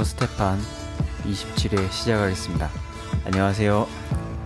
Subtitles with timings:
[0.00, 0.58] 닥터 스테판
[1.24, 2.70] 27회 시작하겠습니다.
[3.26, 3.86] 안녕하세요.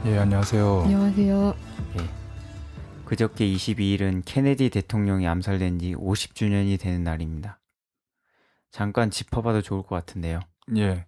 [0.07, 0.83] 예, 안녕하세요.
[0.83, 1.55] 안녕하세요.
[1.99, 3.05] 예.
[3.05, 7.61] 그저께 22일은 케네디 대통령이 암살된 지 50주년이 되는 날입니다.
[8.73, 10.41] 잠깐 짚어봐도 좋을 것 같은데요.
[10.77, 11.07] 예.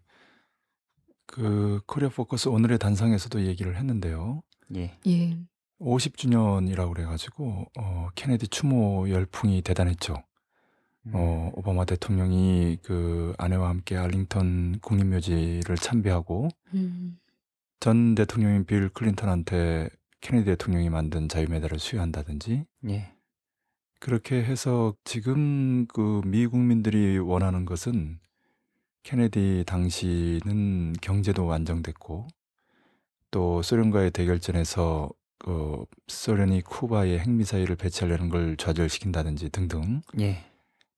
[1.27, 4.43] 그 코리아 포커스 오늘의 단상에서도 얘기를 했는데요.
[4.77, 4.97] 예.
[5.07, 5.39] 예.
[5.81, 10.23] 50주년이라고 그래가지고 어, 케네디 추모 열풍이 대단했죠.
[11.07, 11.13] 음.
[11.15, 17.19] 어, 오바마 대통령이 그 아내와 함께 알링턴 국립묘지를 참배하고 음.
[17.81, 19.89] 전 대통령인 빌 클린턴한테
[20.21, 23.13] 케네디 대통령이 만든 자유메달을 수여한다든지 예.
[24.01, 28.19] 그렇게 해서 지금 그 미 국민들이 원하는 것은
[29.05, 32.27] 케네디 당시는 경제도 안정됐고
[33.31, 40.45] 또 소련과의 대결전에서 그 소련이 쿠바에 핵미사일을 배치하려는 걸 좌절시킨다든지 등등 예.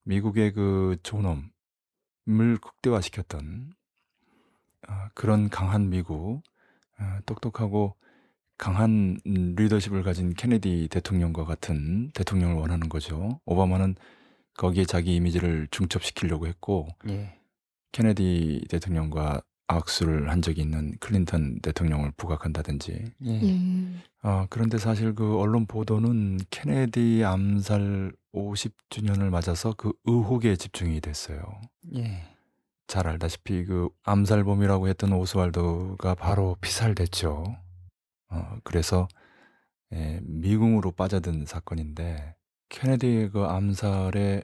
[0.09, 3.73] 미국의 그 존엄을 극대화시켰던
[4.87, 6.41] 아, 그런 강한 미국,
[6.97, 7.95] 아, 똑똑하고
[8.57, 13.39] 강한 음, 리더십을 가진 케네디 대통령과 같은 대통령을 원하는 거죠.
[13.45, 13.95] 오바마는
[14.57, 17.37] 거기에 자기 이미지를 중첩시키려고 했고 예.
[17.91, 23.13] 케네디 대통령과 악수를 한 적이 있는 클린턴 대통령을 부각한다든지.
[23.25, 23.29] 예.
[23.29, 24.03] 예.
[24.23, 31.61] 아, 그런데 사실 그 언론 보도는 케네디 암살 50주년을 맞아서 그 의혹에 집중이 됐어요.
[31.95, 32.23] 예.
[32.87, 37.43] 잘 알다시피 그 암살범이라고 했던 오스왈드가 바로 피살됐죠.
[38.31, 39.07] 어, 그래서
[39.93, 42.35] 예, 미궁으로 빠져든 사건인데
[42.69, 44.43] 케네디의 그 암살에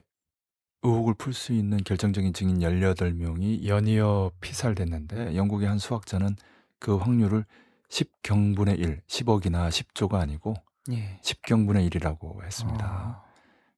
[0.82, 6.36] 의혹을 풀 수 있는 결정적인 증인 18명이 연이어 피살됐는데 영국의 한 수학자는
[6.78, 7.44] 그 확률을
[7.88, 10.54] 10경분의 1, 10억이나 10조가 아니고
[10.92, 11.18] 예.
[11.22, 12.84] 10경분의 1이라고 했습니다.
[12.86, 13.25] 아.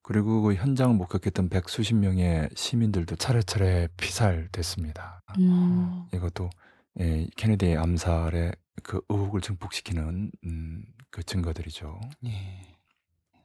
[0.09, 5.21] 그리고 그 현장을 목격했던 백수십 명의 시민들도 차례차례 피살됐습니다.
[5.37, 6.07] 음.
[6.11, 6.49] 이것도
[6.99, 11.99] 예, 케네디의 암살에 그 의혹을 증폭시키는 음, 그 증거들이죠.
[12.25, 12.31] 예.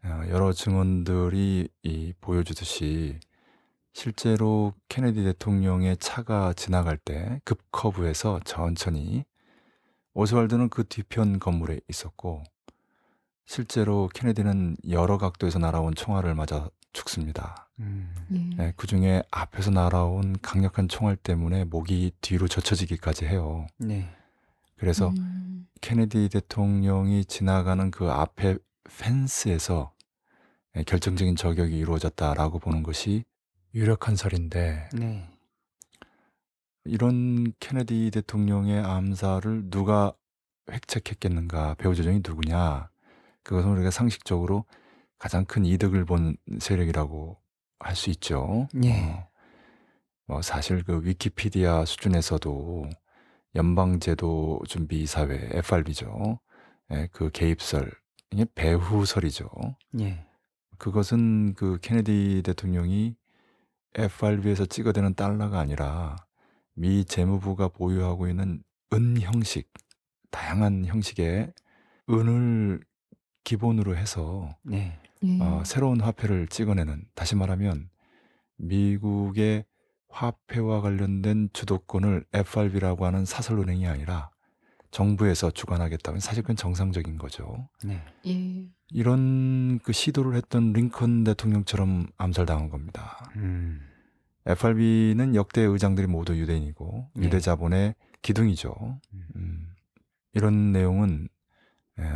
[0.09, 3.21] 어, 여러 증언들이 이 보여주듯이
[3.93, 9.27] 실제로 케네디 대통령의 차가 지나갈 때 급커브에서 천천히
[10.15, 12.43] 오스왈드는 그 뒤편 건물에 있었고
[13.47, 17.69] 실제로 케네디는 여러 각도에서 날아온 총알을 맞아 죽습니다.
[17.81, 18.15] 음.
[18.32, 18.56] 예.
[18.56, 23.66] 네, 그 중에 앞에서 날아온 강력한 총알 때문에 목이 뒤로 젖혀지기까지 해요.
[23.78, 24.09] 네.
[24.77, 25.66] 그래서 음.
[25.81, 29.93] 케네디 대통령이 지나가는 그 앞에 펜스에서
[30.77, 33.25] 예, 결정적인 저격이 이루어졌다라고 보는 것이
[33.75, 35.28] 유력한 설인데 네.
[36.84, 40.12] 이런 케네디 대통령의 암살을 누가
[40.71, 42.88] 획책했겠는가 배후 조정이 누구냐
[43.44, 44.65] 그것은 우리가 상식적으로
[45.19, 47.38] 가장 큰 이득을 본 세력이라고
[47.78, 48.66] 할 수 있죠.
[48.82, 48.93] 예.
[48.93, 49.28] 어,
[50.27, 52.88] 뭐 사실 그 위키피디아 수준에서도
[53.54, 56.41] 연방제도 준비 사회 FRB죠.
[56.93, 57.93] 예, 그 개입설
[58.31, 59.49] 이게 배후설이죠.
[60.00, 60.27] 예.
[60.78, 63.15] 그것은 그 케네디 대통령이
[63.94, 66.16] FRB에서 찍어대는 달러가 아니라
[66.75, 68.62] 미 재무부가 보유하고 있는
[68.93, 69.72] 은 형식,
[70.31, 71.53] 다양한 형식의
[72.10, 72.81] 은을
[73.44, 74.99] 기본으로 해서 네.
[75.22, 75.38] 예.
[75.41, 77.88] 어, 새로운 화폐를 찍어내는 다시 말하면
[78.56, 79.65] 미국의
[80.09, 84.31] 화폐와 관련된 주도권을 FRB라고 하는 사설은행이 아니라
[84.91, 87.69] 정부에서 주관하겠다면 사실 그건 정상적인 거죠.
[87.83, 88.00] 네.
[88.27, 88.69] 예.
[88.91, 93.31] 이런 그 시도를 했던 링컨 대통령처럼 암살당한 겁니다.
[93.37, 93.81] 음.
[94.47, 97.27] FRB는 역대 의장들이 모두 유대인이고 네.
[97.27, 99.00] 유대 자본의 기둥이죠.
[99.15, 99.27] 음.
[99.37, 99.75] 음,
[100.33, 101.34] 이런 내용은 예,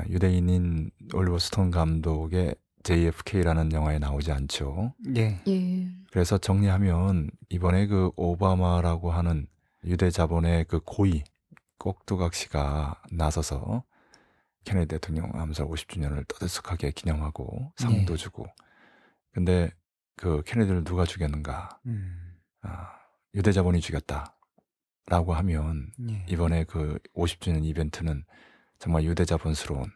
[0.08, 4.94] 유대인인 올리버 스톤 감독의 JFK라는 영화에 나오지 않죠.
[5.16, 5.40] 예.
[5.46, 5.88] 예.
[6.10, 9.46] 그래서 정리하면 이번에 그 오바마라고 하는
[9.84, 11.22] 유대 자본의 그 고위
[11.78, 13.84] 꼭두각 씨가 나서서
[14.64, 18.16] 케네디 대통령 암살 50주년을 떠들썩하게 기념하고 상도 네.
[18.16, 18.46] 주고
[19.32, 19.70] 근데
[20.16, 22.34] 그 케네디를 누가 죽였는가 음.
[22.62, 22.90] 아,
[23.34, 26.24] 유대 자본이 죽였다라고 하면 예.
[26.28, 28.24] 이번에 그 50주년 이벤트는
[28.78, 29.90] 정말 유대 자본스러운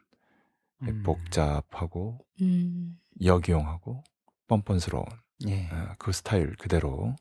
[0.83, 1.03] 음.
[1.05, 2.99] 복잡하고 음.
[3.23, 4.03] 역이용하고
[4.49, 5.05] 뻔뻔스러운
[5.49, 5.69] 예.
[5.69, 7.15] 어, 그 스타일 그대로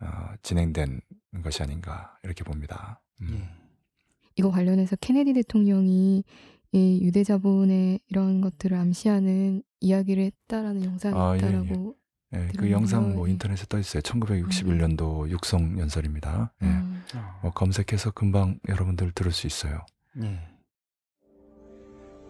[0.00, 1.00] 어, 진행된
[1.42, 3.00] 것이 아닌가 이렇게 봅니다.
[3.22, 3.28] 음.
[3.34, 3.64] 예.
[4.36, 6.24] 이거 관련해서 케네디 대통령이
[6.72, 11.96] 이 유대 자본의 이런 것들을 암시하는 이야기를 했다라는 영상이 아, 예, 있다라고.
[12.32, 12.72] 예, 그 들었는데요.
[12.72, 13.32] 영상 뭐 예.
[13.32, 14.02] 인터넷에 떠 있어요.
[14.02, 16.52] 1961년도 육성 연설입니다.
[16.62, 16.66] 예.
[16.66, 17.04] 음.
[17.14, 17.38] 어.
[17.42, 19.86] 뭐 검색해서 금방 여러분들 들을 수 있어요.
[20.22, 20.53] 예.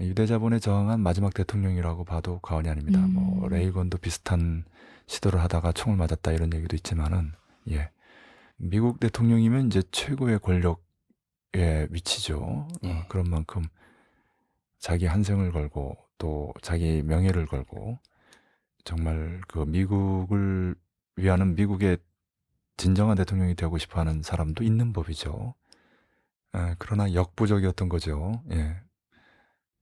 [0.00, 2.98] 유대 자본에 저항한 마지막 대통령이라고 봐도 과언이 아닙니다.
[3.00, 3.14] 음.
[3.14, 4.64] 뭐 레이건도 비슷한
[5.06, 7.32] 시도를 하다가 총을 맞았다 이런 얘기도 있지만은
[7.70, 7.90] 예.
[8.56, 12.68] 미국 대통령이면 이제 최고의 권력의 위치죠.
[12.84, 12.92] 예.
[12.92, 13.62] 어, 그런 만큼
[14.78, 17.98] 자기 한 생을 걸고 또 자기 명예를 걸고
[18.84, 20.74] 정말 그 미국을
[21.16, 21.98] 위하는 미국의
[22.76, 25.54] 진정한 대통령이 되고 싶어 하는 사람도 있는 법이죠.
[26.54, 28.42] 에, 그러나 역부족이었던 거죠.
[28.52, 28.80] 예.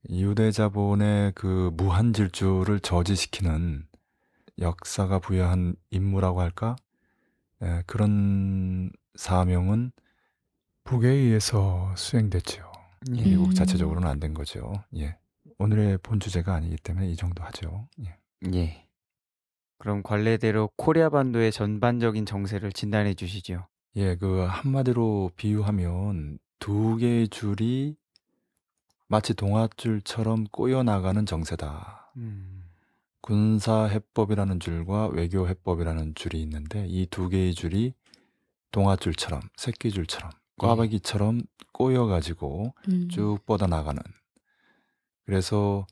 [0.09, 3.87] 유대자본의 그 무한 질주를 저지시키는
[4.59, 6.77] 역사가 부여한 임무라고 할까?
[7.63, 9.93] 예, 그런 사명은
[10.85, 12.63] 북에 의해서 수행됐죠.
[13.17, 13.23] 예.
[13.23, 13.55] 미국 음.
[13.55, 14.73] 자체적으로는 안 된 거죠.
[14.97, 15.17] 예.
[15.59, 17.89] 오늘의 본 주제가 아니기 때문에 이 정도 하죠.
[18.05, 18.17] 예.
[18.55, 18.85] 예.
[19.79, 23.67] 그럼 관례대로 코리아 반도의 전반적인 정세를 진단해 주시죠.
[23.97, 27.97] 예, 그 한마디로 비유하면 두 개의 줄이
[29.09, 32.13] 마치 동아줄처럼 꼬여 나가는 정세다.
[32.17, 32.65] 음.
[33.21, 37.95] 군사 해법이라는 줄과 외교 해법이라는 줄이 있는데 이 두 개의 줄이
[38.71, 41.41] 동아줄처럼 새끼줄처럼 꽈배기처럼
[41.73, 43.09] 꼬여 가지고 음.
[43.09, 44.01] 쭉 뻗어 나가는.
[45.25, 45.87] 그래서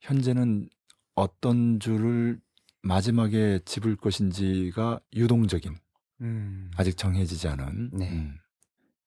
[0.00, 0.68] 현재는
[1.14, 2.40] 어떤 줄을
[2.82, 5.76] 마지막에 집을 것인지가 유동적인
[6.22, 6.70] 음.
[6.76, 7.90] 아직 정해지지 않은.
[7.92, 8.10] 네.
[8.10, 8.38] 음.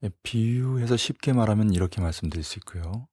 [0.03, 3.07] 예, 비유해서 쉽게 말하면 이렇게 말씀드릴 수 있고요.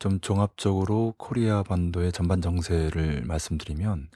[0.00, 4.08] 좀 종합적으로 코리아 반도의 전반 정세를 말씀드리면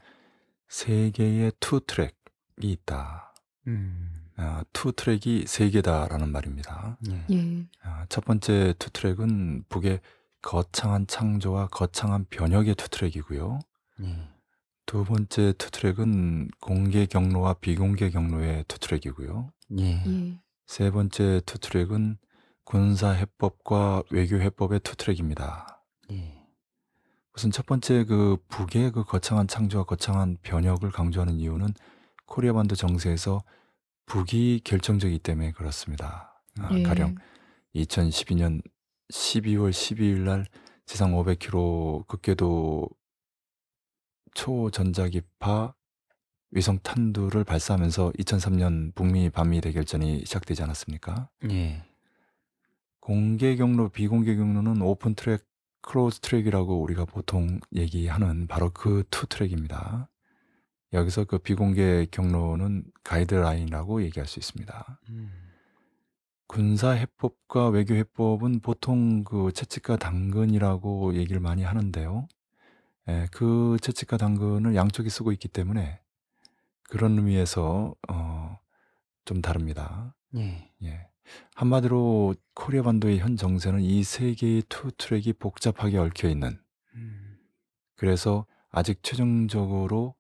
[0.67, 2.13] 세 개의 two track이
[2.59, 3.35] 있다.
[3.67, 4.31] 음.
[4.37, 6.97] 아, two track이 세 개다라는 말입니다.
[7.11, 7.27] 예.
[7.31, 7.67] 예.
[7.83, 10.01] 아, 첫 번째 two track은 북의
[10.41, 13.59] 거창한 창조와 거창한 변혁의 two track이고요.
[14.05, 14.29] 예.
[14.87, 19.51] 두 번째 two track은 공개 경로와 비공개 경로의 two track이고요.
[19.79, 20.03] 예.
[20.07, 20.41] 예.
[20.67, 22.17] 세 번째 two track은
[22.65, 25.74] 군사 해법과 외교 해법의 two track입니다.
[27.35, 27.37] 예.
[27.37, 31.75] 우선 첫 번째 그 북의 그 거창한 창조와 거창한 변혁을 강조하는 이유는
[32.27, 33.43] 코리아 반도 정세에서
[34.07, 36.41] 북이 결정적이기 때문에 그렇습니다.
[36.61, 36.83] 아, 예.
[36.83, 37.17] 가령
[37.75, 38.63] 2012년
[39.13, 40.47] 12월 12일 날
[40.87, 42.89] 지상 500km 극궤도
[44.35, 45.75] 초전자기파
[46.51, 51.29] 위성 탄두를 발사하면서 2003년 북미 반미 대결전이 시작되지 않았습니까?
[51.51, 51.83] 예.
[53.01, 55.45] 공개 경로, 비공개 경로는 open track,
[55.85, 60.09] close track이라고 우리가 보통 얘기하는 바로 그 two track입니다.
[60.93, 65.01] 여기서 그 비공개 경로는 가이드라인이라고 얘기할 수 있습니다.
[65.11, 65.33] 음.
[66.47, 72.29] 군사 해법과 외교 해법은 보통 그 채찍과 당근이라고 얘기를 많이 하는데요.
[73.09, 76.01] 예, 그 채찍과 당근을 양쪽이 쓰고 있기 때문에
[76.89, 78.59] 그런 의미에서 어,
[79.25, 80.15] 좀 다릅니다.
[80.37, 80.71] 예.
[80.85, 81.09] 예.
[81.55, 86.59] 한마디로 코리아 반도의 현 정세는 이 세 개의 two track이 복잡하게 얽혀 있는
[86.95, 87.39] 음.
[87.97, 90.15] 그래서 아직 최종적으로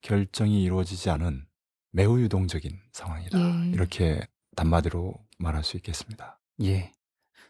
[0.00, 1.46] 결정이 이루어지지 않은
[1.92, 3.38] 매우 유동적인 상황이다.
[3.38, 3.70] 예.
[3.70, 4.20] 이렇게
[4.56, 6.40] 단마디로 말할 수 있겠습니다.
[6.62, 6.92] 예.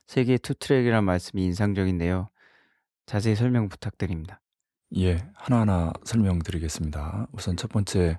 [0.07, 2.29] 세 개 two track이란 말씀이 인상적인데요.
[3.07, 4.41] 자세히 설명 부탁드립니다.
[4.97, 7.29] 예, 하나하나 설명드리겠습니다.
[7.33, 8.19] 우선 첫 번째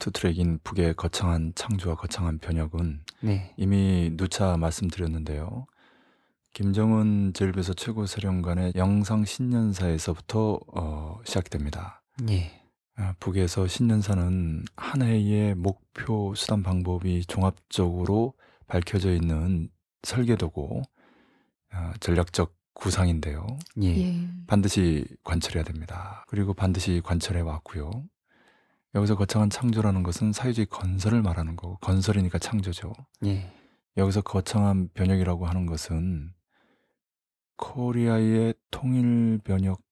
[0.00, 3.54] two track인 북의 거창한 창조와 거창한 변혁은 네.
[3.56, 5.66] 이미 누차 말씀드렸는데요.
[6.54, 12.02] 김정은 제일비서 최고 사령관의 영상 신년사에서부터 어, 시작됩니다.
[12.30, 12.50] 예.
[12.96, 18.34] 아, 북에서 신년사는 한 해의 목표, 수단, 방법이 종합적으로
[18.66, 19.68] 밝혀져 있는
[20.02, 20.82] 설계도고
[21.72, 23.46] 아, 전략적 구상인데요.
[23.82, 23.86] 예.
[23.86, 24.28] 예.
[24.46, 26.24] 반드시 관철해야 됩니다.
[26.28, 27.90] 그리고 반드시 관철해 왔고요.
[28.94, 32.92] 여기서 거창한 창조라는 것은 사회주의 건설을 말하는 거고 건설이니까 창조죠.
[33.24, 33.52] 예.
[33.96, 36.32] 여기서 거창한 변혁이라고 하는 것은
[37.56, 39.82] 코리아의 통일 변혁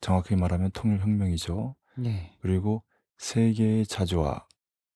[0.00, 1.76] 정확히 말하면 통일 혁명이죠.
[1.96, 2.36] 네.
[2.40, 2.82] 그리고
[3.18, 4.46] 세계의 자주와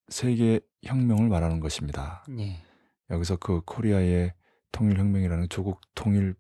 [0.09, 2.25] 세계 혁명을 말하는 것입니다.
[2.29, 2.63] 네.
[3.11, 4.33] 여기서 그 코리아의
[4.71, 6.35] 통일 혁명이라는 조국 통일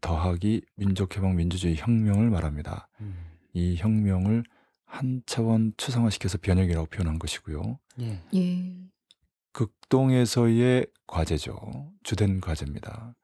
[0.00, 2.88] 더하기 민족해방 민주주의 혁명을 말합니다.
[3.00, 3.30] 음.
[3.52, 4.44] 이 혁명을
[4.90, 7.78] 한 차원 추상화시켜서 변혁이라고 표현한 것이고요.
[7.96, 8.22] 네.
[8.34, 8.74] 예.
[9.52, 11.92] 극동에서의 과제죠.
[12.02, 13.14] 주된 과제입니다.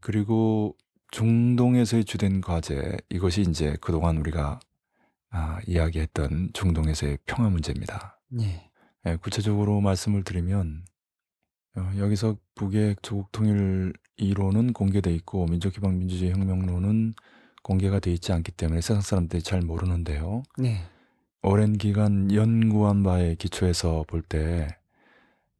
[0.00, 0.76] 그리고
[1.10, 4.60] 중동에서의 주된 과제 이것이 이제 그동안 우리가
[5.30, 8.20] 아, 이야기했던 중동에서의 평화 문제입니다.
[8.28, 8.70] 네.
[9.06, 10.84] 예, 구체적으로 말씀을 드리면
[11.76, 17.14] 어, 여기서 북의 조국 통일 이론은 공개돼 있고 민족기반 민주주의 혁명론은
[17.62, 20.42] 공개가 돼 있지 않기 때문에 세상 사람들이 잘 모르는데요.
[20.58, 20.84] 네.
[21.42, 24.68] 오랜 기간 연구한 바에 기초해서 볼 때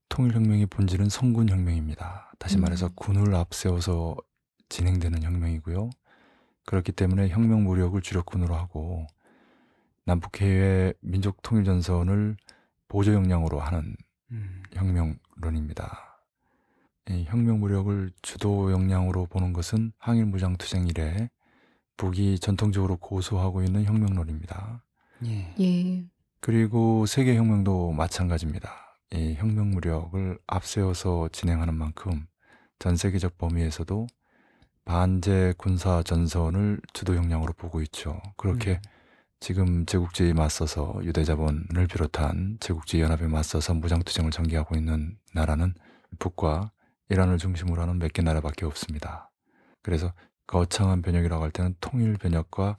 [0.09, 2.35] 통일혁명의 본질은 성군혁명입니다.
[2.38, 2.61] 다시 음.
[2.62, 4.16] 말해서 군을 앞세워서
[4.68, 5.88] 진행되는 혁명이고요.
[6.66, 9.06] 그렇기 때문에 혁명 무력을 주력군으로 하고
[10.04, 12.37] 남북해의 민족 통일 전선을
[12.88, 13.97] 보조 역량으로 하는
[14.32, 14.62] 음.
[14.75, 16.21] 혁명론입니다.
[17.09, 21.30] 이 혁명 무력을 주도 역량으로 보는 것은 항일 무장 투쟁 이래
[22.02, 24.82] 북이 전통적으로 고수하고 있는 혁명론입니다.
[25.21, 25.54] 네.
[25.61, 26.04] 예.
[26.40, 28.99] 그리고 세계 혁명도 마찬가지입니다.
[29.12, 32.26] 이 혁명 무력을 앞세워서 진행하는 만큼
[32.80, 34.09] 전 세계적 범위에서도
[34.85, 38.21] 반제 군사 전선을 주도 역량으로 보고 있죠.
[38.37, 38.82] 그렇게 음.
[39.38, 45.75] 지금 제국주의에 맞서서 유대자본을 비롯한 제국주의 연합에 맞서서 무장투쟁을 전개하고 있는 나라는
[46.18, 46.73] 북과
[47.11, 49.30] 이란을 중심으로 하는 몇 개 나라밖에 없습니다.
[49.82, 50.12] 그래서
[50.46, 52.76] 거창한 변혁이라고 할 때는 통일 변혁과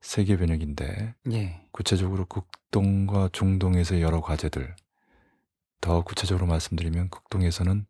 [0.00, 1.66] 세계 변혁인데 네.
[1.72, 4.76] 구체적으로 극동과 중동에서의 여러 과제들
[5.80, 7.86] 더 구체적으로 말씀드리면 극동에서는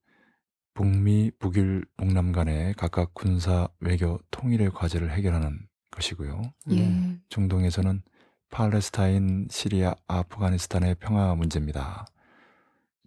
[0.74, 5.60] 북미, 북일, 북남 간의 각각 군사, 외교, 통일의 과제를 해결하는
[5.92, 6.42] 것이고요.
[6.70, 6.74] 예.
[6.74, 7.18] 네.
[7.28, 8.02] 중동에서는
[8.50, 12.06] 팔레스타인, 시리아, 아프가니스탄의 평화 문제입니다.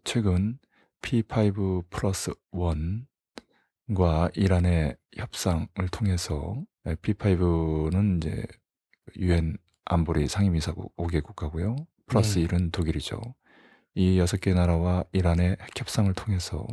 [0.03, 0.59] 최근
[1.01, 3.06] P5 플러스 1
[3.95, 8.45] 과 이란의 협상을 통해서 P5는 이제
[9.17, 11.75] 유엔 안보리 상임이사국 5개 국가고요.
[12.05, 12.47] 플러스 네.
[12.47, 13.19] 1은 독일이죠.
[13.95, 16.67] 이 여섯 개 나라와 이란의 핵 협상을 통해서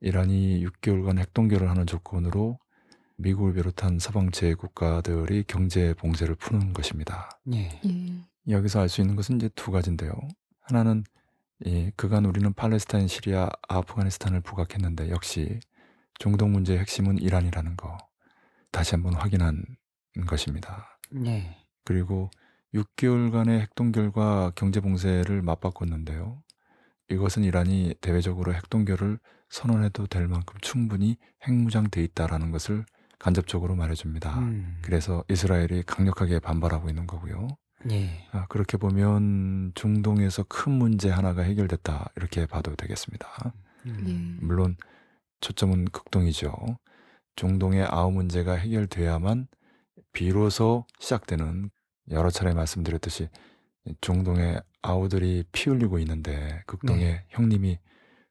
[0.00, 2.58] 이란이 6개월간 핵 동결을 하는 조건으로
[3.16, 7.30] 미국을 비롯한 서방 제국가들이 경제 봉쇄를 푸는 것입니다.
[7.44, 7.80] 네.
[7.84, 8.52] 예.
[8.52, 10.12] 여기서 알 수 있는 것은 이제 두 가지인데요.
[10.60, 11.04] 하나는
[11.64, 15.60] 이 그간 우리는 팔레스타인, 시리아, 아프가니스탄을 부각했는데 역시
[16.18, 17.98] 중동 문제의 핵심은 이란이라는 거
[18.70, 19.64] 다시 한번 확인한
[20.26, 20.98] 것입니다.
[21.10, 21.56] 네.
[21.84, 22.30] 그리고
[22.74, 26.42] 6개월간의 핵동 결과 경제 봉쇄를 맞바꿨는데요.
[27.10, 29.18] 이것은 이란이 대외적으로 핵동결을
[29.50, 31.16] 선언해도 될 만큼 충분히
[31.46, 32.86] 핵무장돼 있다라는 것을
[33.18, 34.38] 간접적으로 말해줍니다.
[34.38, 34.78] 음.
[34.82, 37.48] 그래서 이스라엘이 강력하게 반발하고 있는 거고요.
[37.84, 38.26] 네.
[38.32, 43.52] 아, 그렇게 보면 중동에서 큰 문제 하나가 해결됐다 이렇게 봐도 되겠습니다.
[43.86, 44.04] 음.
[44.40, 44.44] 예.
[44.44, 44.76] 물론
[45.42, 46.54] 초점은 극동이죠.
[47.36, 49.48] 중동의 아우 문제가 해결돼야만
[50.12, 51.70] 비로소 시작되는
[52.10, 53.28] 여러 차례 말씀드렸듯이
[54.00, 57.24] 중동의 아우들이 피 흘리고 있는데 극동의 네.
[57.28, 57.78] 형님이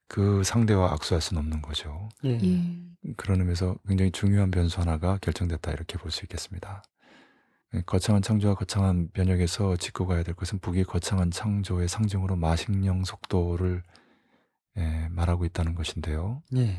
[0.07, 2.09] 그 상대와 악수할 수는 없는 거죠.
[2.25, 2.39] 예.
[2.43, 3.13] 예.
[3.17, 6.83] 그런 의미에서 굉장히 중요한 변수 하나가 결정됐다 이렇게 볼 수 있겠습니다.
[7.73, 13.83] 예, 거창한 창조와 거창한 변혁에서 짚고 가야 될 것은 북이 거창한 창조의 상징으로 마식령 속도를
[14.77, 16.43] 예, 말하고 있다는 것인데요.
[16.57, 16.77] 예.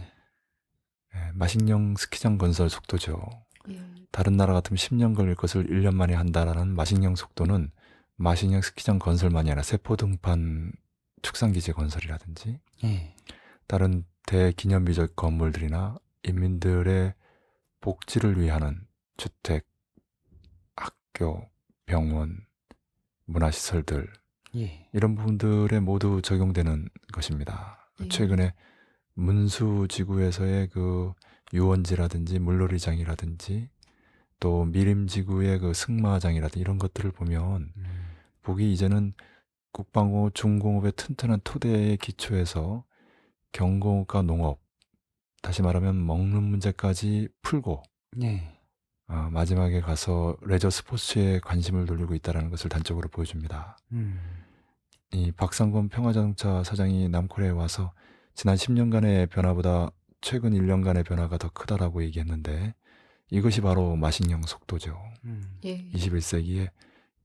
[1.14, 3.22] 예, 마식령 스키장 건설 속도죠.
[3.70, 3.80] 예.
[4.10, 7.70] 다른 나라 같으면 10년 걸릴 것을 1년 만에 한다라는 마식령 속도는
[8.16, 10.72] 마식령 스키장 건설만이 아니라 세포 등판
[11.22, 13.14] 축산기지 건설이라든지 예.
[13.66, 17.14] 다른 대기념비적 건물들이나 인민들의
[17.80, 19.66] 복지를 위하는 주택,
[20.76, 21.48] 학교,
[21.86, 22.46] 병원,
[23.26, 24.12] 문화시설들
[24.56, 24.88] 예.
[24.92, 27.90] 이런 부분들에 모두 적용되는 것입니다.
[28.00, 28.08] 예.
[28.08, 28.54] 최근에
[29.14, 31.12] 문수 지구에서의 그
[31.52, 33.68] 유원지라든지 물놀이장이라든지
[34.40, 37.84] 또 미림 지구의 그 승마장이라든지 이런 것들을 보면 음.
[38.42, 39.12] 북이 이제는
[39.72, 42.84] 국방공업, 중공업의 튼튼한 토대에 기초해서
[43.52, 44.60] 경공업과 농업,
[45.42, 47.82] 다시 말하면 먹는 문제까지 풀고
[48.16, 48.58] 네.
[49.08, 53.76] 어, 마지막에 가서 레저 스포츠에 관심을 돌리고 있다는 것을 단적으로 보여줍니다.
[53.92, 54.18] 음.
[55.12, 57.92] 이 박상권 평화자동차 사장이 남코리아에 와서
[58.34, 62.74] 지난 10년간의 변화보다 최근 1년간의 변화가 더 크다라고 얘기했는데
[63.30, 64.98] 이것이 바로 마식령 속도죠.
[65.24, 65.58] 음.
[65.64, 65.88] 예.
[65.90, 66.70] 21세기의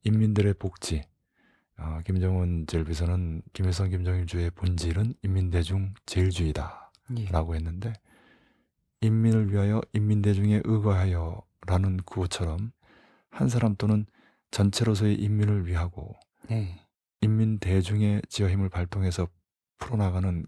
[0.03, 1.03] 인민들의 복지.
[1.77, 7.25] 어, 김정은 제일비서는 김일성 김정일주의 본질은 인민대중 제일주의다 예.
[7.25, 7.93] 라고 했는데
[9.01, 12.71] 인민을 위하여 인민대중에 의거하여 라는 구호처럼
[13.29, 14.05] 한 사람 또는
[14.51, 16.15] 전체로서의 인민을 위하고
[16.49, 16.79] 네.
[17.21, 19.27] 인민 대중의 지어 힘을 발동해서
[19.77, 20.45] 풀어나가는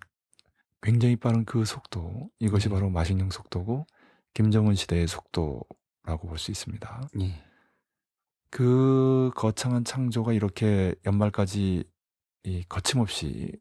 [0.81, 2.75] 굉장히 빠른 그 속도 이것이 네.
[2.75, 3.85] 바로 마식령 속도고
[4.33, 7.09] 김정은 시대의 속도라고 볼 수 있습니다.
[7.21, 7.43] 예.
[8.51, 11.83] 그 거창한 창조가 이렇게 연말까지
[12.43, 13.51] 이 거침없이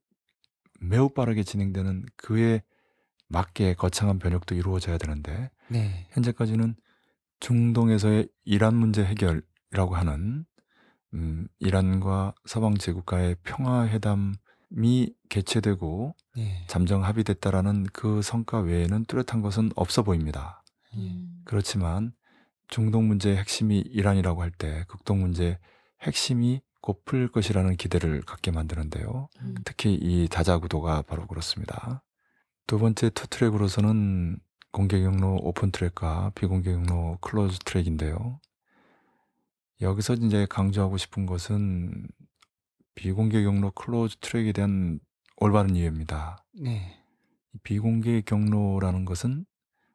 [0.80, 2.62] 매우 빠르게 진행되는 그에
[3.28, 6.06] 맞게 거창한 변혁도 이루어져야 되는데 네.
[6.12, 6.76] 현재까지는
[7.40, 10.46] 중동에서의 이란 문제 해결이라고 하는
[11.14, 14.34] 음, 이란과 서방 제국과의 평화 회담
[14.76, 16.64] 이 개최되고 네.
[16.68, 20.62] 잠정 합의됐다라는 그 성과 외에는 뚜렷한 것은 없어 보입니다.
[20.94, 21.00] 예.
[21.00, 21.40] 음.
[21.44, 22.12] 그렇지만
[22.68, 25.58] 중동 문제의 핵심이 이란이라고 할 때 극동 문제의
[26.02, 29.28] 핵심이 곧 풀릴 것이라는 기대를 갖게 만드는데요.
[29.40, 29.54] 음.
[29.64, 32.02] 특히 이 다자 구도가 바로 그렇습니다.
[32.66, 34.38] 두 번째 two track으로서는
[34.70, 38.38] 공개 경로 open track과 비공개 경로 close track인데요.
[39.80, 42.06] 여기서 이제 강조하고 싶은 것은
[42.98, 44.98] 비공개 경로 close track에 대한
[45.36, 46.44] 올바른 이해입니다.
[46.52, 47.00] 네.
[47.54, 49.46] 이 비공개 경로라는 것은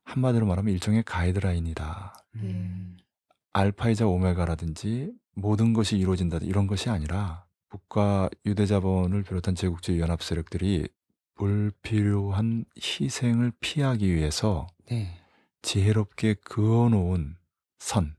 [0.05, 2.13] 한마디로 말하면 일종의 가이드라인이다.
[2.35, 2.95] 음.
[3.51, 10.87] 알파이자 오메가라든지 모든 것이 이루어진다 이런 것이 아니라 북과 유대자본을 비롯한 제국주의 연합 세력들이
[11.35, 15.19] 불필요한 희생을 피하기 위해서 네.
[15.61, 17.35] 지혜롭게 그어놓은
[17.79, 18.15] 선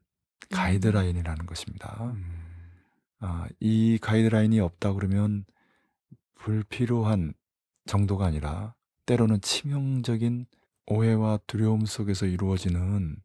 [0.51, 1.97] 가이드라인이라는 것입니다.
[2.03, 2.44] 음.
[3.27, 5.47] 아, 이 가이드라인이 없다 그러면
[6.35, 7.33] 불필요한
[7.87, 8.75] 정도가 아니라
[9.07, 10.47] 때로는 치명적인
[10.87, 13.17] 오해와 두려움 속에서 이루어지는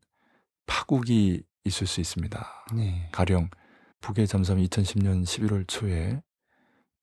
[0.66, 2.66] 파국이 있을 수 있습니다.
[2.76, 3.10] 네.
[3.12, 3.50] 가령
[4.00, 6.22] 북의 잠수함이 2010년 11월 초에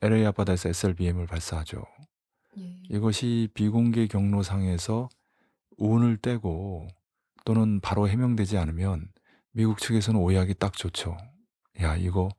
[0.00, 1.84] LA 앞바다에서 SLBM을 발사하죠.
[2.58, 2.82] 예.
[2.88, 5.10] 이것이 비공개 경로상에서
[5.76, 6.88] 운을 떼고
[7.44, 9.08] 또는 바로 해명되지 않으면
[9.52, 11.18] 미국 측에서는 오해하기 딱 좋죠.
[11.82, 12.30] 야, 이거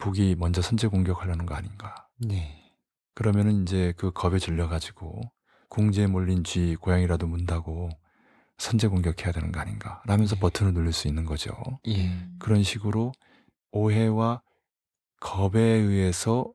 [0.00, 2.08] 북이 먼저 선제 공격하려는 거 아닌가.
[2.18, 2.72] 네.
[3.14, 5.20] 그러면은 이제 그 겁에 질려가지고
[5.68, 7.90] 궁지에 몰린 쥐 고양이라도 문다고
[8.58, 10.02] 선제 공격해야 되는 거 아닌가.
[10.06, 10.40] 라면서 네.
[10.40, 11.52] 버튼을 누를 수 있는 거죠.
[11.86, 12.08] 예.
[12.08, 12.36] 음.
[12.38, 13.12] 그런 식으로
[13.72, 14.42] 오해와
[15.20, 16.52] 겁에 의해서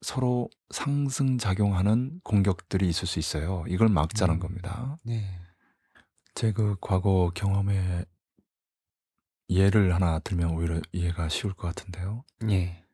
[0.00, 3.64] 서로 상승작용하는 공격들이 있을 수 있어요.
[3.66, 4.40] 이걸 막자는 음.
[4.40, 4.96] 겁니다.
[5.04, 5.24] 네.
[6.34, 8.04] 제그 과거 경험의
[9.50, 12.24] 예를 하나 들면 오히려 이해가 쉬울 것 같은데요.
[12.50, 12.84] 예.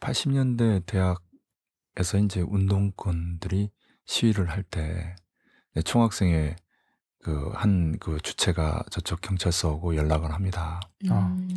[0.00, 3.70] 80년대 대학에서 이제 운동권들이
[4.04, 5.14] 시위를 할 때
[5.84, 6.56] 총학생의
[7.22, 10.80] 그한그 주체가 저쪽 경찰서 오고 연락을 합니다.
[11.10, 11.26] 아.
[11.38, 11.48] 음.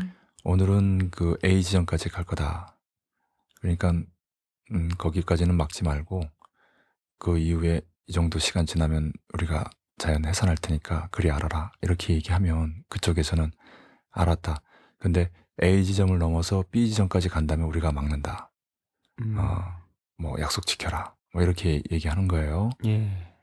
[0.44, 2.76] 오늘은 그 A 지점까지 갈 거다.
[3.62, 3.92] 그러니까
[4.72, 6.22] 음, 거기까지는 막지 말고
[7.18, 11.72] 그 이후에 이 정도 시간 지나면 우리가 자연 해산할 테니까 그리 알아라.
[11.82, 13.52] 이렇게 얘기하면 그쪽에서는
[14.22, 14.62] 알았다.
[14.98, 15.32] 근데
[15.64, 18.52] A 지점을 넘어서 B 지점까지 간다면 우리가 막는다.
[19.22, 19.38] 음.
[19.38, 19.64] 어,
[20.18, 21.16] 뭐 약속 지켜라.
[21.34, 22.70] 뭐 이렇게 얘기하는 거예요.
[22.86, 23.36] 예.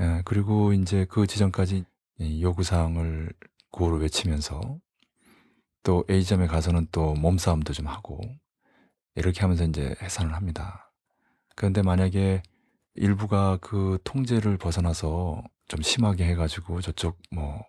[0.00, 1.84] 예, 그리고 이제 그 지점까지
[2.20, 3.32] 이 요구 사항을
[3.70, 4.78] 구호로 외치면서
[5.82, 8.20] 또 A점에 가서는 또 몸싸움도 좀 하고
[9.14, 10.92] 이렇게 하면서 이제 해산을 합니다.
[11.56, 12.42] 그런데 만약에
[12.94, 17.64] 일부가 그 통제를 벗어나서 좀 심하게 해가지고 저쪽 뭐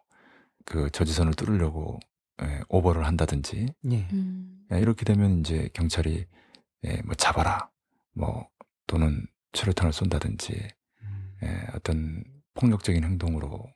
[0.70, 2.00] 그 저지선을 뚫으려고
[2.44, 4.08] 예, 오버를 한다든지 예.
[4.14, 4.66] 음.
[4.72, 6.26] 예, 이렇게 되면 이제 경찰이
[6.86, 7.70] 예, 뭐 잡아라
[8.14, 8.48] 뭐
[8.88, 10.54] 또는 최루탄을 쏜다든지
[11.02, 11.38] 음.
[11.44, 12.24] 예, 어떤
[12.54, 13.68] 폭력적인 행동으로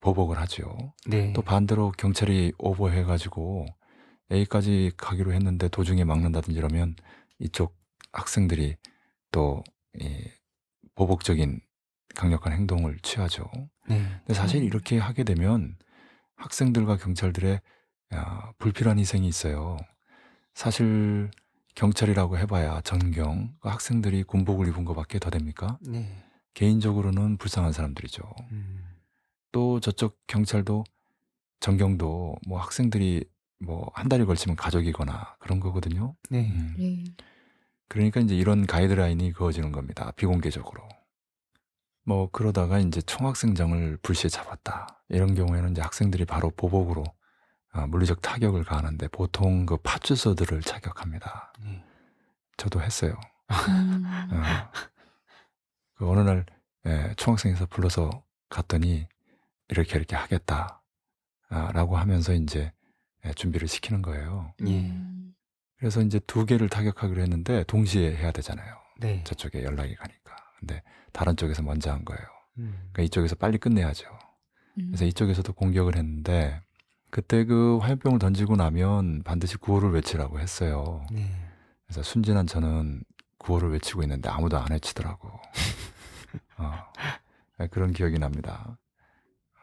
[0.00, 0.94] 보복을 하죠.
[1.06, 1.32] 네.
[1.32, 3.66] 또 반대로 경찰이 오버해가지고
[4.32, 6.96] A까지 가기로 했는데 도중에 막는다든지 이러면
[7.38, 7.76] 이쪽
[8.12, 8.76] 학생들이
[9.30, 9.62] 또
[10.00, 10.30] 이
[10.94, 11.60] 보복적인
[12.14, 13.50] 강력한 행동을 취하죠.
[13.88, 14.02] 네.
[14.18, 14.66] 근데 사실 음.
[14.66, 15.76] 이렇게 하게 되면
[16.36, 17.60] 학생들과 경찰들의
[18.14, 19.76] 야, 불필요한 희생이 있어요.
[20.54, 21.30] 사실
[21.74, 25.78] 경찰이라고 해봐야 전경 그 학생들이 군복을 입은 것밖에 더 됩니까?
[25.80, 26.22] 네.
[26.54, 28.22] 개인적으로는 불쌍한 사람들이죠.
[28.50, 28.84] 음.
[29.52, 30.84] 또 저쪽 경찰도
[31.60, 33.24] 전경도 뭐 학생들이
[33.60, 36.14] 뭐 한 달이 걸치면 가족이거나 그런 거거든요.
[36.30, 36.50] 네.
[36.50, 36.74] 음.
[36.78, 37.04] 네.
[37.88, 40.12] 그러니까 이제 이런 가이드라인이 그어지는 겁니다.
[40.16, 40.88] 비공개적으로.
[42.04, 45.04] 뭐 그러다가 이제 총학생장을 불시에 잡았다.
[45.08, 47.12] 이런 경우에는 이제 학생들이 바로 보복으로 아,
[47.88, 51.52] 물리적 타격을 가하는데 보통 그 파출소들을 착격합니다.
[51.60, 51.84] 네.
[52.56, 53.18] 저도 했어요.
[53.68, 54.04] 음.
[54.04, 54.42] 어.
[55.94, 56.44] 그 어느 날
[56.86, 59.06] 예, 총학생에서 불러서 갔더니
[59.68, 60.82] 이렇게 이렇게 하겠다.
[61.48, 62.72] 아, 라고 하면서 이제
[63.24, 64.54] 예, 준비를 시키는 거예요.
[64.66, 64.80] 예.
[64.80, 65.34] 음.
[65.76, 68.76] 그래서 이제 두 개를 타격하기로 했는데 동시에 해야 되잖아요.
[69.00, 69.24] 네.
[69.24, 70.36] 저쪽에 연락이 가니까.
[70.58, 70.82] 근데
[71.12, 72.22] 다른 쪽에서 먼저 한 거예요.
[72.58, 72.74] 음.
[72.92, 74.06] 그러니까 이쪽에서 빨리 끝내야죠.
[74.78, 74.86] 음.
[74.88, 76.60] 그래서 이쪽에서도 공격을 했는데
[77.12, 81.04] 그때 그 화염병을 던지고 나면 반드시 구호를 외치라고 했어요.
[81.12, 81.30] 네.
[81.84, 83.02] 그래서 순진한 저는
[83.36, 85.28] 구호를 외치고 있는데 아무도 안 외치더라고.
[86.56, 86.72] 어,
[87.58, 88.78] 네, 그런 기억이 납니다.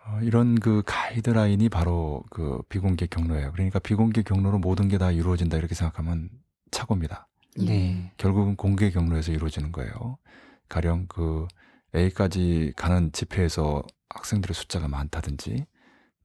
[0.05, 3.51] 어, 이런 그 가이드라인이 바로 그 비공개 경로예요.
[3.51, 6.29] 그러니까 비공개 경로로 모든 게 다 이루어진다 이렇게 생각하면
[6.69, 7.27] 착오입니다.
[7.57, 8.13] 네.
[8.17, 10.19] 결국은 공개 경로에서 이루어지는 거예요.
[10.67, 11.47] 가령 그
[11.95, 15.65] A까지 가는 집회에서 학생들의 숫자가 많다든지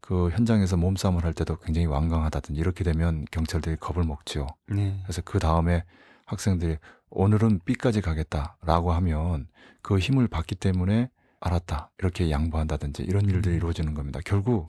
[0.07, 4.47] 그 현장에서 몸싸움을 할 때도 굉장히 완강하다든지 이렇게 되면 경찰들이 겁을 먹지요.
[4.69, 5.01] 네.
[5.03, 5.83] 그래서 그 다음에
[6.27, 6.77] 학생들이
[7.09, 9.49] 오늘은 B까지 가겠다라고 하면
[9.81, 11.09] 그 힘을 받기 때문에
[11.41, 13.57] 알았다 이렇게 양보한다든지 이런 일들이 음.
[13.57, 14.21] 이루어지는 겁니다.
[14.27, 14.67] 결국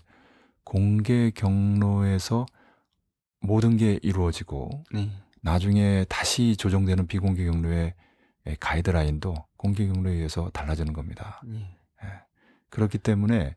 [0.63, 2.45] 공개 경로에서
[3.41, 5.11] 모든 게 이루어지고 네.
[5.41, 7.93] 나중에 다시 조정되는 비공개 경로의
[8.61, 11.41] 가이드라인도 공개 경로에 의해서 달라지는 겁니다.
[11.45, 11.75] 네.
[12.69, 13.55] 그렇기 때문에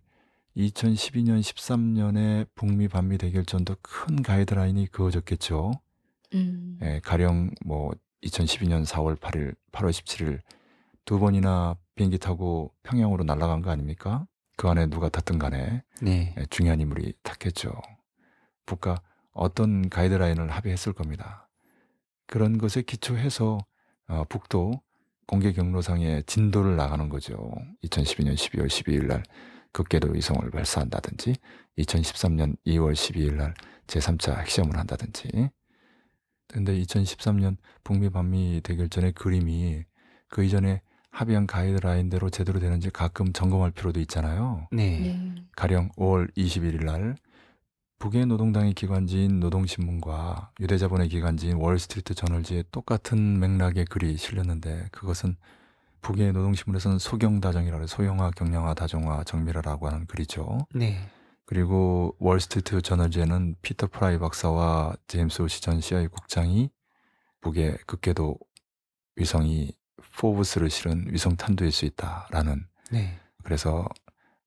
[0.59, 5.73] 2012년, 13년에 북미 반미 대결전도 큰 가이드라인이 그어졌겠죠.
[6.35, 6.79] 음.
[6.83, 7.92] 예, 가령 뭐
[8.25, 10.40] 2012년 4월 8일, 8월 17일
[11.05, 14.27] 두 번이나 비행기 타고 평양으로 날아간 거 아닙니까?
[14.57, 16.35] 그 안에 누가 탔든 간에 네.
[16.37, 17.71] 예, 중요한 인물이 탔겠죠.
[18.66, 19.01] 북과
[19.33, 21.49] 어떤 가이드라인을 합의했을 겁니다.
[22.27, 23.59] 그런 것에 기초해서
[24.09, 24.83] 어, 북도
[25.27, 27.53] 공개 경로상의 진도를 나가는 거죠.
[27.85, 29.23] 2012년 12월 12일 날
[29.72, 31.35] 극궤도 위성을 발사한다든지
[31.78, 33.54] 2013년 2월 12일 날
[33.87, 35.50] 제3차 핵시험을 한다든지
[36.48, 39.85] 근데 2013년 북미 반미 대결 전의 그림이
[40.28, 44.68] 그 이전에 합의한 가이드라인대로 제대로 되는지 가끔 점검할 필요도 있잖아요.
[44.70, 45.00] 네.
[45.00, 45.35] 네.
[45.57, 47.16] 가령 5월 21일 날
[47.98, 55.37] 북의 노동당의 기관지인 노동신문과 유대자본의 기관지인 월스트리트 저널지에 똑같은 맥락의 글이 실렸는데 그것은
[56.00, 57.87] 북의 노동신문에서는 소경다정이라고 해요.
[57.87, 60.58] 소형화, 경량화, 다정화, 정밀화라고 하는 글이죠.
[60.74, 60.98] 네.
[61.44, 66.70] 그리고 월스트리트 저널지에는 피터 프라이 박사와 제임스 울시 전 CIA 국장이
[67.40, 68.38] 북의 극궤도
[69.16, 69.72] 위성이
[70.18, 73.18] FOBS를 실은 위성 탄두일 수 있다라는 네.
[73.42, 73.88] 그래서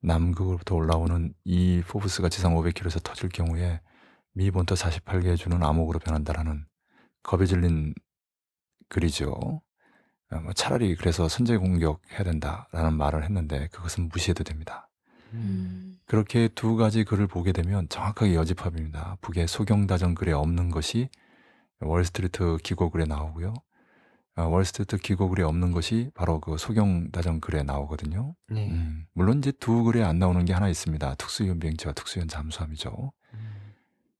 [0.01, 3.81] 남극으로부터 올라오는 이 FOBS가 지상 500km에서 터질 경우에
[4.33, 6.65] 미 본토 48개 주는 암흑으로 변한다라는
[7.23, 7.93] 겁에 질린
[8.89, 9.61] 글이죠.
[10.31, 14.89] 어, 뭐 차라리 그래서 선제 공격해야 된다라는 말을 했는데 그것은 무시해도 됩니다.
[15.33, 15.99] 음.
[16.05, 19.17] 그렇게 두 가지 글을 보게 되면 정확하게 여집합입니다.
[19.21, 21.09] 북의 소경다정 글에 없는 것이
[21.79, 23.53] 월스트리트 기고 글에 나오고요.
[24.37, 28.35] 어, 월스트리트 기고 글에 없는 것이 바로 그 소경다정 글에 나오거든요.
[28.49, 28.69] 네.
[28.69, 31.15] 음, 물론 이제 두 글에 안 나오는 게 하나 있습니다.
[31.15, 33.11] 특수위원 비행체와 특수위원 잠수함이죠.
[33.33, 33.73] 음.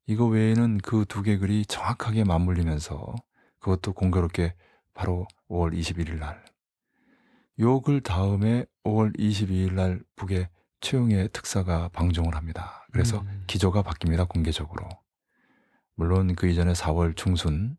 [0.08, 3.16] 이거 외에는 그 두 개 글이 정확하게 맞물리면서
[3.60, 4.54] 그것도 공교롭게
[4.94, 6.44] 바로 5월 21일 날.
[7.60, 10.50] 요글 다음에 5월 22일 날 북의
[10.82, 12.86] 최용의 특사가 방종을 합니다.
[12.92, 13.44] 그래서 음.
[13.48, 14.28] 기조가 바뀝니다.
[14.28, 14.90] 공개적으로.
[15.96, 17.78] 물론 그 이전에 4월 중순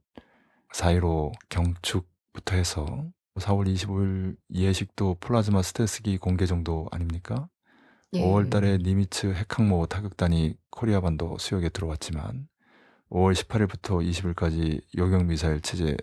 [0.73, 7.49] 4.15 경축부터 해서 4월 25일 예식도 플라즈마 스텔스기 공개 정도 아닙니까?
[8.15, 8.21] 예.
[8.21, 12.47] 5월 달에 니미츠 핵항모 타격단이 코리아 반도 수역에 들어왔지만
[13.11, 15.97] 5월 18일부터 20일까지 요격 미사일 체제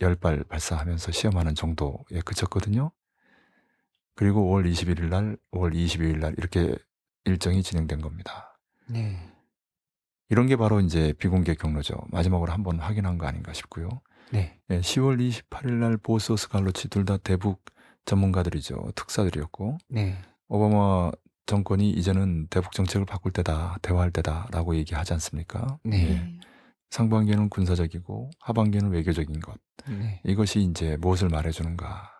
[0.00, 2.90] 10발 발사하면서 시험하는 정도에 그쳤거든요.
[4.14, 6.74] 그리고 5월 21일 날, 5월 22일 날 이렇게
[7.24, 8.58] 일정이 진행된 겁니다.
[8.88, 9.18] 네.
[10.28, 11.94] 이런 게 바로 이제 비공개 경로죠.
[12.10, 13.88] 마지막으로 한번 확인한 거 아닌가 싶고요.
[14.30, 14.58] 네.
[14.70, 17.62] 예, 10월 28일 날 보스오스 갈로치 둘 다 대북
[18.06, 18.92] 전문가들이죠.
[18.94, 20.16] 특사들이었고 네.
[20.48, 21.12] 오바마
[21.46, 25.78] 정권이 이제는 대북 정책을 바꿀 때다, 대화할 때다라고 얘기하지 않습니까?
[25.84, 26.04] 네.
[26.08, 26.40] 네.
[26.92, 29.58] 상반기에는 군사적이고 하반기에는 외교적인 것.
[29.88, 30.20] 네.
[30.24, 32.10] 이것이 이제 무엇을 말해주는가.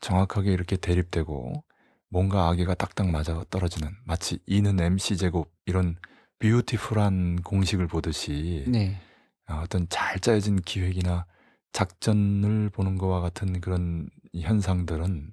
[0.00, 1.62] 정확하게 이렇게 대립되고
[2.08, 5.96] 뭔가 아기가 딱딱 맞아 떨어지는 마치 이는 MC 제곱 이런
[6.40, 9.00] 뷰티풀한 공식을 보듯이 네.
[9.46, 11.26] 아, 어떤 잘 짜여진 기획이나
[11.72, 15.32] 작전을 보는 것과 같은 그런 현상들은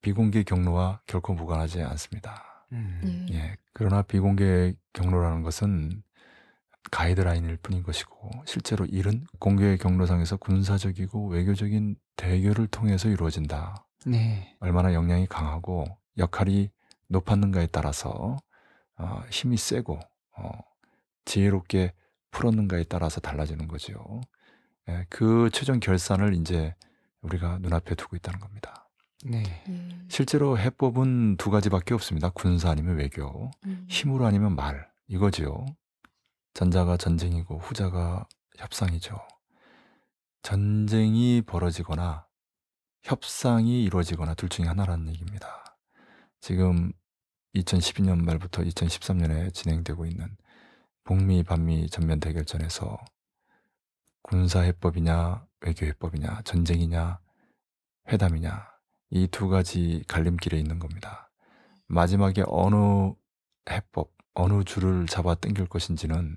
[0.00, 2.66] 비공개 경로와 결코 무관하지 않습니다.
[2.70, 3.26] 음.
[3.32, 3.34] 예.
[3.34, 3.56] 예.
[3.72, 6.04] 그러나 비공개 경로라는 것은
[6.90, 13.86] 가이드라인일 뿐인 것이고 실제로 일은 공개 경로상에서 군사적이고 외교적인 대결을 통해서 이루어진다.
[14.06, 14.56] 네.
[14.60, 15.86] 얼마나 역량이 강하고
[16.18, 16.70] 역할이
[17.08, 18.36] 높았는가에 따라서
[18.98, 19.98] 어, 힘이 세고
[20.38, 20.50] 어,
[21.24, 21.92] 지혜롭게
[22.30, 24.20] 풀었는가에 따라서 달라지는 거죠.
[24.88, 26.74] 예, 그 최종 결산을 이제
[27.22, 28.88] 우리가 눈앞에 두고 있다는 겁니다.
[29.24, 29.42] 네.
[29.68, 29.88] 예.
[30.08, 32.30] 실제로 해법은 두 가지밖에 없습니다.
[32.30, 33.84] 군사 아니면 외교, 음.
[33.88, 35.64] 힘으로 아니면 말 이거지요.
[36.56, 39.20] 전자가 전쟁이고 후자가 협상이죠.
[40.40, 42.26] 전쟁이 벌어지거나
[43.02, 45.76] 협상이 이루어지거나 둘 중에 하나라는 얘기입니다.
[46.40, 46.92] 지금
[47.54, 50.34] 2012년 말부터 2013년에 진행되고 있는
[51.04, 52.96] 북미 반미 전면 대결전에서
[54.22, 57.20] 군사 해법이냐 외교 해법이냐 전쟁이냐
[58.08, 58.66] 회담이냐
[59.10, 61.30] 이 두 가지 갈림길에 있는 겁니다.
[61.86, 63.12] 마지막에 어느
[63.68, 66.36] 해법 어느 줄을 잡아 당길 것인지는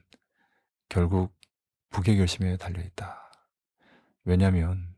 [0.88, 1.36] 결국
[1.90, 3.32] 북의 결심에 달려 있다.
[4.24, 4.96] 왜냐하면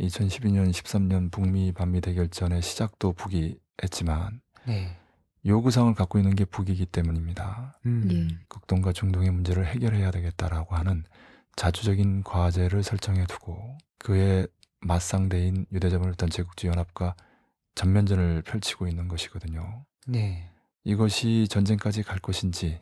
[0.00, 4.96] 2012년 13년 북미 반미 대결전의 시작도 북이 했지만 네.
[5.44, 7.78] 요구사항을 갖고 있는 게 북이기 때문입니다.
[7.84, 8.08] 음.
[8.10, 8.44] 예.
[8.48, 11.04] 극동과 중동의 문제를 해결해야 되겠다라고 하는
[11.56, 14.48] 자주적인 과제를 설정해 두고 그의
[14.80, 17.16] 맞상대인 유대자본을 던 제국주의 연합과
[17.74, 19.84] 전면전을 펼치고 있는 것이거든요.
[20.06, 20.50] 네.
[20.88, 22.80] 이것이 전쟁까지 갈 것인지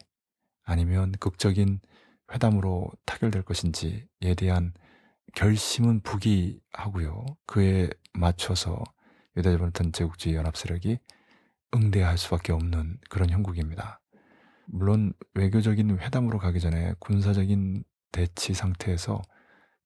[0.62, 1.80] 아니면 극적인
[2.32, 4.72] 회담으로 타결될 것인지에 대한
[5.34, 7.26] 결심은 북이 하고요.
[7.46, 8.84] 그에 맞춰서
[9.36, 10.98] 유대자본을 던 제국주의 연합 세력이
[11.74, 14.00] 응대할 수밖에 없는 그런 형국입니다.
[14.66, 19.20] 물론 외교적인 회담으로 가기 전에 군사적인 대치 상태에서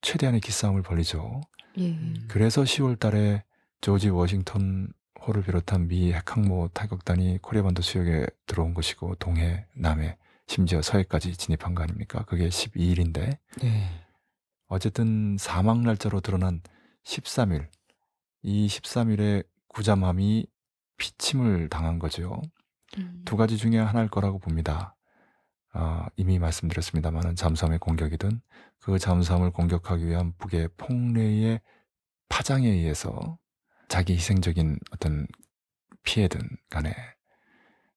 [0.03, 1.41] 최대한의 기싸움을 벌이죠.
[1.79, 1.93] 예.
[1.93, 2.27] 음.
[2.29, 3.45] 그래서 10월 달에
[3.81, 4.93] 조지 워싱턴
[5.27, 11.75] 호를 비롯한 미 핵항모 타격단이 코리아 반도 수역에 들어온 것이고 동해, 남해, 심지어 서해까지 진입한
[11.75, 12.25] 거 아닙니까?
[12.25, 13.91] 그게 12일인데 네.
[14.67, 16.63] 어쨌든 사망 날짜로 드러난
[17.05, 17.69] 13일
[18.43, 20.47] 이 13일에 구잠함이
[20.97, 22.41] 피침을 당한 거죠.
[22.99, 23.23] 음.
[23.25, 24.97] 두 가지 중에 하나일 거라고 봅니다.
[25.73, 28.41] 아, 이미 말씀드렸습니다만은 잠수함의 공격이든
[28.81, 31.61] 그 잠수함을 공격하기 위한 북의 폭래의
[32.29, 33.39] 파장에 의해서
[33.91, 35.27] 자기 희생적인 어떤
[36.05, 36.95] 피해든 간에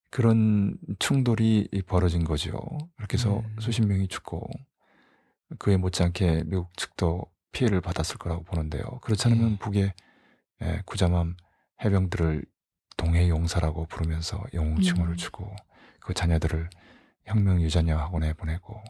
[0.09, 2.59] 그런 충돌이 벌어진 거죠.
[2.97, 3.55] 그렇게 해서 음.
[3.59, 4.49] 수십 명이 죽고
[5.59, 8.83] 그에 못지않게 미국 측도 피해를 받았을 거라고 보는데요.
[9.01, 9.59] 그렇지 않으면 네.
[9.59, 9.93] 북의
[10.63, 11.37] 예, 구잠함
[11.85, 12.43] 해병들을
[12.97, 15.17] 동해 용사라고 부르면서 영웅칭호를 음.
[15.17, 15.55] 주고
[15.99, 16.71] 그 자녀들을
[17.25, 18.83] 혁명 유자녀 학원에 보내고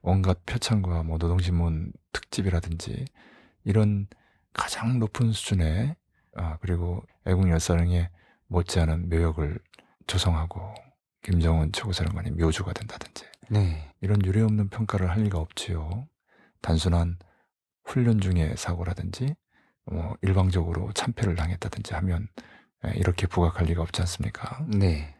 [0.00, 3.04] 온갖 표창과 뭐 노동신문 특집이라든지
[3.64, 4.06] 이런
[4.54, 5.96] 가장 높은 수준의
[6.36, 8.10] 아 그리고 애국 열사령에
[8.48, 9.58] 못지않은 묘역을
[10.06, 10.74] 조성하고
[11.22, 13.92] 김정은 최고사령관이 묘주가 된다든지 네.
[14.00, 16.08] 이런 유례 없는 평가를 할 리가 없지요.
[16.62, 17.18] 단순한
[17.84, 19.34] 훈련 중의 사고라든지
[19.86, 22.28] 뭐 일방적으로 참패를 당했다든지 하면
[22.84, 24.64] 예, 이렇게 부각할 리가 없지 않습니까?
[24.68, 25.14] 네.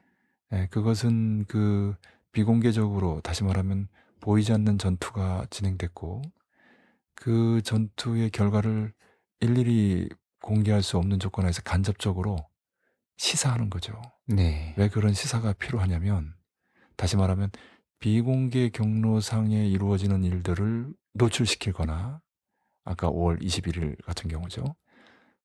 [0.53, 1.95] 예, 그것은 그
[2.33, 3.89] 비공개적으로 다시 말하면
[4.21, 6.23] 보이지 않는 전투가 진행됐고
[7.15, 8.93] 그 전투의 결과를
[9.41, 10.09] 일일이
[10.47, 12.37] 공개할 수 없는 조건에서 간접적으로
[13.17, 14.01] 시사하는 거죠.
[14.29, 14.75] 네.
[14.77, 16.35] 왜 그런 시사가 필요하냐면
[16.97, 17.51] 다시 말하면
[17.99, 22.21] 비공개 경로상에 이루어지는 일들을 노출시키거나
[22.85, 24.65] 아까 5월 21일 같은 경우죠.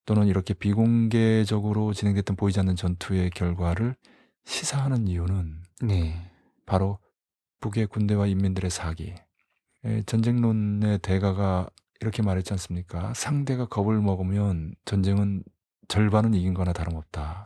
[0.06, 3.96] 또는 이렇게 비공개적으로 진행됐던 보이지 않는 전투의 결과를
[4.46, 6.32] 시사하는 이유는 네.
[6.68, 7.00] 바로
[7.60, 9.16] 북의 군대와 인민들의 사기.
[9.84, 11.68] 에, 전쟁론의 대가가
[12.02, 13.14] 이렇게 말했지 않습니까?
[13.14, 15.44] 상대가 겁을 먹으면 전쟁은
[15.88, 17.46] 절반은 이긴 거나 다름없다.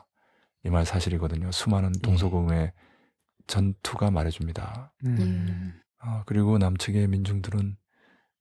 [0.65, 1.51] 이 말 사실이거든요.
[1.51, 2.71] 수많은 동서고금의
[3.47, 4.93] 전투가 말해줍니다.
[5.05, 5.79] 음.
[5.99, 7.77] 아, 그리고 남측의 민중들은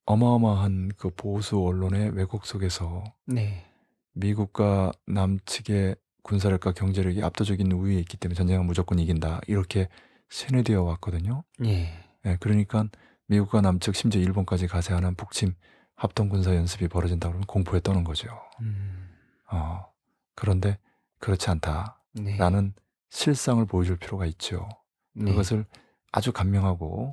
[0.07, 3.66] 어마어마한 그 보수 언론의 왜곡 속에서 네.
[4.14, 9.42] 미국과 남측의 군사력과 경제력이 압도적인 우위에 있기 때문에 전쟁은 무조건 이긴다.
[9.46, 9.88] 이렇게
[10.31, 11.44] 세뇌되어 왔거든요.
[11.66, 11.92] 예.
[12.24, 12.87] 예, 그러니까
[13.27, 15.55] 미국과 남측 심지어 일본까지 가세하는 북침
[15.97, 18.29] 합동 군사 연습이 벌어진다 그러면 공포에 떠는 거죠.
[18.61, 19.09] 음.
[19.51, 19.87] 어,
[20.35, 20.79] 그런데
[21.19, 22.83] 그렇지 않다라는 네.
[23.11, 24.69] 실상을 보여줄 필요가 있죠.
[25.13, 25.31] 네.
[25.31, 25.65] 그것을
[26.13, 27.11] 아주 간명하고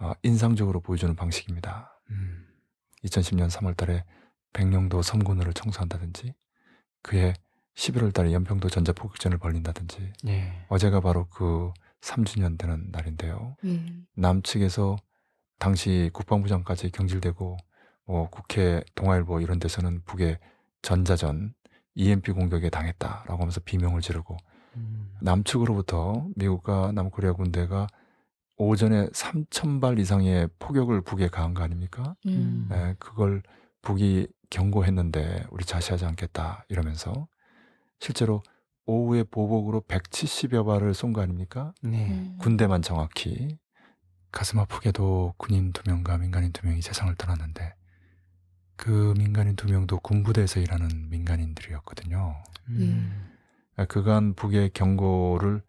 [0.00, 2.00] 어, 인상적으로 보여주는 방식입니다.
[2.10, 2.46] 음.
[3.04, 4.04] 2010년 3월 달에
[4.52, 6.34] 백령도 섬군으로 청소한다든지
[7.02, 7.34] 그해
[7.76, 10.64] 11월 달에 연평도 전자폭격전을 벌린다든지 네.
[10.68, 13.56] 어제가 바로 그 3주년 되는 날인데요.
[13.64, 13.84] 예.
[14.14, 14.96] 남측에서
[15.58, 17.56] 당시 국방부장까지 경질되고
[18.06, 20.38] 뭐 국회 동아일보 이런 데서는 북의
[20.82, 21.54] 전자전
[21.94, 24.36] EMP 공격에 당했다라고 하면서 비명을 지르고
[24.76, 25.16] 음.
[25.22, 27.86] 남측으로부터 미국과 남코리아 군대가
[28.58, 32.14] 오전에 3천 발 이상의 포격을 북에 가한 거 아닙니까?
[32.26, 32.68] 음.
[32.72, 33.42] 예, 그걸
[33.82, 37.26] 북이 경고했는데 우리 자시하지 않겠다 이러면서
[37.98, 38.42] 실제로
[38.86, 41.72] 오후에 보복으로 170여 발을 쏜 거 아닙니까?
[41.82, 42.08] 네.
[42.08, 42.38] 음.
[42.40, 43.58] 군대만 정확히
[44.30, 47.74] 가슴 아프게도 군인 두 명과 민간인 두 명이 세상을 떠났는데
[48.76, 52.42] 그 민간인 두 명도 군부대에서 일하는 민간인들이었거든요.
[52.68, 53.32] 음.
[53.76, 55.62] 아, 그간 북의 경고를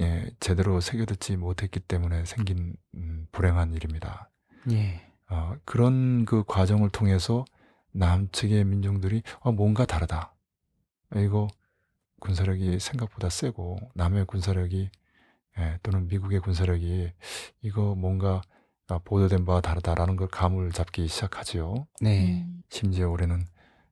[0.00, 4.30] 예, 제대로 새겨듣지 못했기 때문에 생긴 음, 불행한 일입니다.
[4.70, 5.00] 예.
[5.30, 7.44] 어, 그런 그 과정을 통해서
[7.92, 10.34] 남측의 민중들이 어, 뭔가 다르다.
[11.16, 11.46] 이거
[12.20, 14.90] 군사력이 생각보다 세고 남의 군사력이
[15.58, 17.12] 예, 또는 미국의 군사력이
[17.62, 18.42] 이거 뭔가 아,
[19.04, 21.86] 보도된 바와 다르다라는 걸 감을 잡기 시작하지요.
[22.00, 22.42] 네.
[22.42, 22.62] 음.
[22.68, 23.46] 심지어 올해는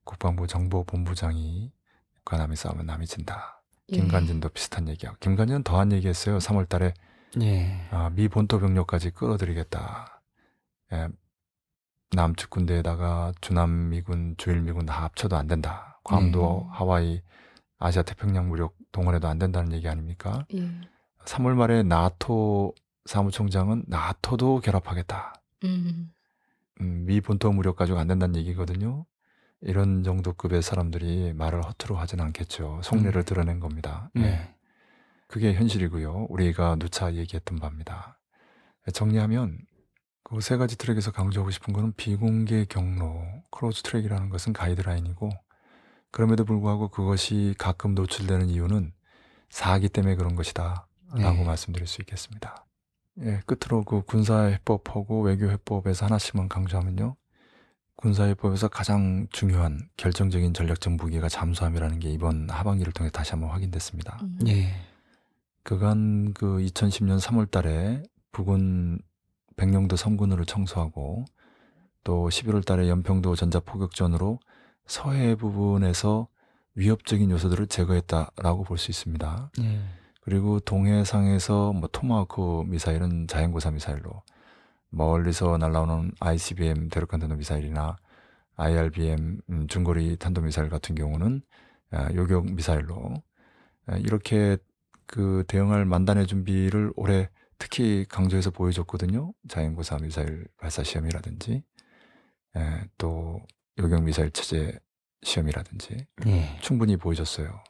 [0.04, 1.72] 국방부 정보본부장이
[2.16, 3.62] 북한함이 싸우면 남이 진다.
[3.92, 3.96] 예.
[3.96, 6.38] 김관진도 비슷한 얘기하고 김관진은 더한 얘기했어요.
[6.38, 6.94] 3월 달에
[7.40, 7.88] 예.
[7.90, 10.22] 아, 미 본토 병력까지 끌어들이겠다.
[10.92, 11.08] 예,
[12.10, 16.00] 남측 군대에다가 주남 미군, 주일 미군 다 합쳐도 안 된다.
[16.04, 16.76] 괌도 네.
[16.76, 17.22] 하와이
[17.78, 20.44] 아시아 태평양 무력 동원해도 안 된다는 얘기 아닙니까?
[20.54, 20.68] 예.
[21.24, 22.74] 3월 말에 나토
[23.06, 25.34] 사무총장은 나토도 결합하겠다.
[25.64, 26.12] 음.
[26.80, 29.04] 음, 미 본토 무력 가지고 안 된다는 얘기거든요.
[29.60, 32.80] 이런 정도 급의 사람들이 말을 허투루 하진 않겠죠.
[32.82, 33.24] 속내를 음.
[33.24, 34.10] 드러낸 겁니다.
[34.16, 34.20] 예.
[34.20, 34.54] 네.
[35.28, 36.26] 그게 현실이고요.
[36.28, 38.18] 우리가 누차 얘기했던 바입니다.
[38.92, 39.58] 정리하면
[40.24, 45.28] 그 세 가지 트랙에서 강조하고 싶은 거는 비공개 경로, close track이라는 것은 가이드라인이고
[46.10, 48.94] 그럼에도 불구하고 그것이 가끔 노출되는 이유는
[49.50, 50.86] 사기 때문에 그런 것이다.
[51.14, 51.44] 라고 네.
[51.44, 52.64] 말씀드릴 수 있겠습니다.
[53.20, 57.16] 예, 끝으로 그 군사해법하고 외교해법에서 하나씩만 강조하면요.
[57.96, 64.18] 군사해법에서 가장 중요한 결정적인 전략적 무기가 잠수함이라는 게 이번 하반기를 통해 다시 한번 확인됐습니다.
[64.22, 64.38] 음.
[64.48, 64.74] 예.
[65.62, 68.98] 그간 그 2010년 3월 달에 북은
[69.56, 71.26] 백령도 섬군으로 청소하고
[72.02, 74.40] 또 11월 달에 연평도 전자포격전으로
[74.86, 76.26] 서해 부분에서
[76.74, 79.50] 위협적인 요소들을 제거했다라고 볼 수 있습니다.
[79.60, 79.80] 예.
[80.22, 84.22] 그리고 동해상에서 뭐 토마호크 미사일은 자연고사 미사일로
[84.90, 87.96] 멀리서 날아오는 ICBM 대륙간 탄도 미사일이나
[88.56, 91.42] IRBM 음, 중거리 탄도 미사일 같은 경우는
[91.90, 93.14] 아, 요격 미사일로
[93.86, 94.56] 아, 이렇게
[95.06, 99.32] 그 대응할 만단의 준비를 올해 특히 강조해서 보여줬거든요.
[99.48, 101.62] 자연고사 미사일 발사 시험이라든지
[102.56, 103.40] 에, 또
[103.78, 104.78] 요격 미사일 체제
[105.22, 106.58] 시험이라든지 예.
[106.60, 107.62] 충분히 보여줬어요.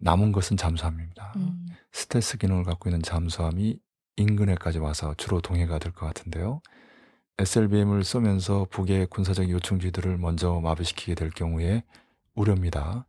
[0.00, 1.32] 남은 것은 잠수함입니다.
[1.36, 1.66] 음.
[1.92, 3.78] 스텔스 기능을 갖고 있는 잠수함이
[4.16, 6.60] 인근에까지 와서 주로 동해가 될 것 같은데요.
[7.38, 11.82] SLBM을 쏘면서 북의 군사적 요충지들을 먼저 마비시키게 될 경우에
[12.34, 13.06] 우려입니다.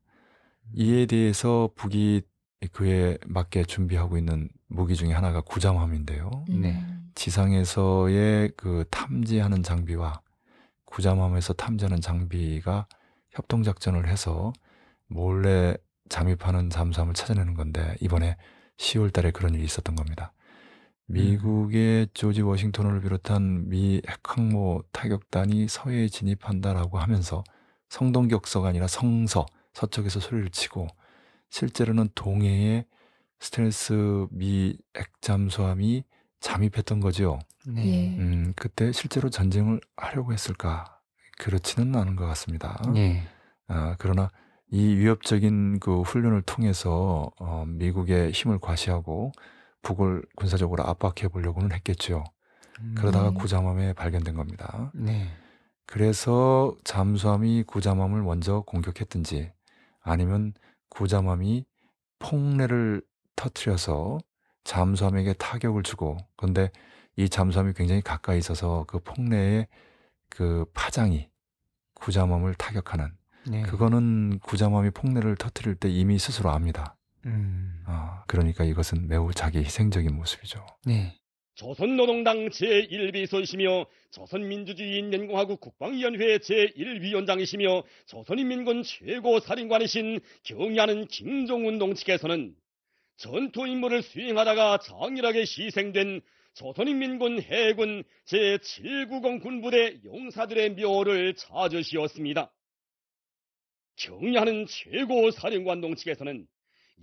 [0.74, 2.24] 이에 대해서 북이
[2.74, 6.46] 그에 맞게 준비하고 있는 무기 중에 하나가 구잠함인데요.
[6.50, 6.74] 네.
[6.74, 7.12] 음.
[7.16, 10.22] 지상에서의 그 탐지하는 장비와
[10.86, 12.88] 구잠함에서 탐지하는 장비가
[13.32, 14.52] 협동작전을 해서
[15.08, 15.78] 몰래
[16.10, 18.38] 잠입하는 잠수함을 찾아내는 건데 이번에
[18.78, 20.34] 10월 달에 그런 일이 있었던 겁니다.
[21.08, 27.44] 미국의 조지 워싱턴을 비롯한 미 핵항모 타격단이 서해에 진입한다라고 하면서
[27.90, 30.88] 성동격서가 아니라 성서, 서쪽에서 소리를 치고
[31.50, 32.86] 실제로는 동해에
[33.40, 36.04] 스텔스 미 핵잠수함이
[36.40, 37.40] 잠입했던 거죠.
[37.66, 37.86] 네.
[37.86, 38.18] 예.
[38.18, 41.00] 음, 그때 실제로 전쟁을 하려고 했을까?
[41.38, 42.82] 그렇지는 않은 것 같습니다.
[42.96, 43.24] 예.
[43.68, 44.30] 아, 그러나
[44.70, 49.32] 이 위협적인 그 훈련을 통해서 어, 미국의 힘을 과시하고
[49.82, 52.24] 북을 군사적으로 압박해 보려고는 했겠죠.
[52.96, 53.34] 그러다가 음.
[53.34, 54.92] 구잠함에 발견된 겁니다.
[54.94, 55.30] 네.
[55.86, 59.52] 그래서 잠수함이 구잠함을 먼저 공격했든지
[60.02, 60.54] 아니면
[60.90, 61.66] 구잠함이
[62.20, 63.02] 폭내를
[63.36, 64.20] 터트려서
[64.64, 66.72] 잠수함에게 타격을 주고 그런데
[67.16, 69.68] 이 잠수함이 굉장히 가까이 있어서 그 폭내의
[70.30, 71.30] 그 파장이
[71.96, 73.12] 구잠함을 타격하는
[73.50, 73.62] 네.
[73.64, 76.96] 그거는 구잠함이 폭내를 터트릴 때 이미 스스로 압니다.
[77.26, 77.84] 음.
[77.86, 80.66] 아, 그러니까 이것은 매우 자기 희생적인 모습이죠.
[80.86, 81.16] 네.
[81.56, 92.54] 조선노동당 제1비서이시며 조선민주주의인연공화국 국방위원회 제1위원장이시며 조선인민군 최고사령관이신 경의하는 김종운 동측에서는
[93.18, 96.22] 전투 임무를 수행하다가 장렬하게 희생된
[96.54, 102.52] 조선인민군 해군 제790 군부대 용사들의 묘를 찾으시었습니다.
[103.98, 106.48] 경의하는 최고 사령관 동 측에서는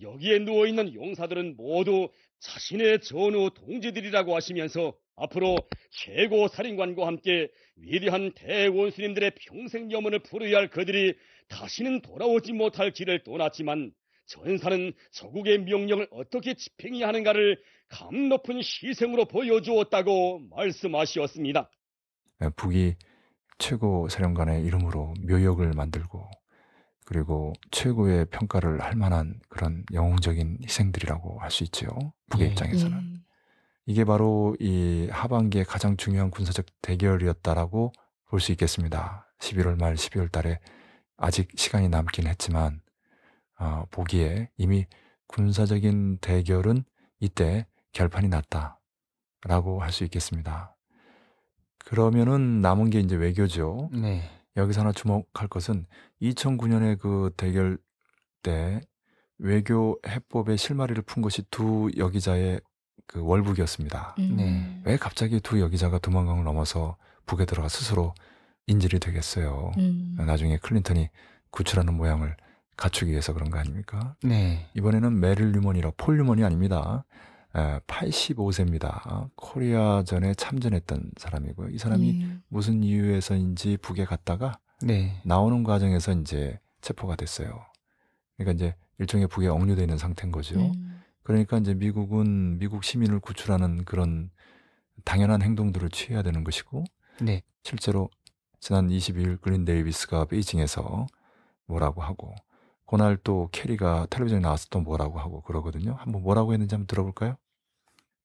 [0.01, 2.09] 여기에 누워있는 용사들은 모두
[2.41, 5.57] 자신의 전후 동지들이라고 하시면서 앞으로
[5.91, 11.15] 최고 살인관과 함께 위대한 대원수님들의 평생 염원을 풀어야 할 그들이
[11.49, 13.93] 다시는 돌아오지 못할 길을 떠났지만
[14.27, 21.71] 전사는 저국의 명령을 어떻게 집행해야 하는가를 감 높은 희생으로 보여주었다고 말씀하시었습니다.
[22.43, 22.95] 예, 북이
[23.59, 26.29] 최고 사령관의 이름으로 묘역을 만들고
[27.05, 31.89] 그리고 최고의 평가를 할 만한 그런 영웅적인 희생들이라고 할 수 있죠.
[32.31, 32.51] 북의 예.
[32.53, 32.99] 입장에서는.
[33.19, 33.25] 예.
[33.87, 37.93] 이게 바로 이 하반기의 가장 중요한 군사적 대결이었다라고
[38.29, 39.29] 볼 수 있겠습니다.
[39.39, 40.59] 11월 말 12월 달에
[41.17, 42.81] 아직 시간이 남긴 했지만
[43.59, 44.87] 어, 보기에 이미
[45.29, 46.85] 군사적인 대결은
[47.21, 50.75] 이때 결판이 났다라고 할 수 있겠습니다.
[51.79, 53.91] 그러면은 남은 게 이제 외교죠.
[53.93, 54.23] 네.
[54.57, 55.87] 여기서 하나 주목할 것은
[56.23, 57.79] 2009년에 그 대결
[58.43, 58.81] 때
[59.39, 62.61] 외교 해법의 실마리를 푼 것이 두 여기자의
[63.07, 64.15] 그 월북이었습니다.
[64.19, 64.37] 음.
[64.37, 64.83] 네.
[64.85, 66.97] 왜 갑자기 두 여기자가 두만강을 넘어서
[67.27, 68.15] 북에 들어가 스스로
[68.67, 69.73] 인질이 되겠어요.
[69.77, 70.17] 음.
[70.19, 71.11] 나중에 클린턴이
[71.51, 72.37] 구출하는 모양을
[72.77, 74.17] 갖추기 위해서 그런 거 아닙니까?
[74.23, 74.69] 네.
[74.75, 77.05] 이번에는 메릴 류먼이라 폴 류먼이 아닙니다.
[77.55, 79.31] 85세입니다.
[79.37, 81.71] 코리아전에 참전했던 사람이고요.
[81.71, 82.39] 이 사람이 예.
[82.49, 85.21] 무슨 이유에서인지 북에 갔다가 네.
[85.25, 87.65] 나오는 과정에서 이제 체포가 됐어요.
[88.37, 90.59] 그러니까 이제 일종의 북에 억류되어 있는 상태인 거죠.
[90.59, 91.01] 음.
[91.23, 94.31] 그러니까 이제 미국은 미국 시민을 구출하는 그런
[95.05, 96.85] 당연한 행동들을 취해야 되는 것이고
[97.21, 97.43] 네.
[97.63, 98.11] 실제로
[98.61, 101.07] 지난 22일 글린 데이비스가 베이징에서
[101.67, 102.35] 뭐라고 하고
[102.87, 105.95] 그날 또 케리가 텔레비전에 나와서 또 뭐라고 하고 그러거든요.
[105.99, 107.37] 한번 뭐라고 했는지 한번 들어볼까요?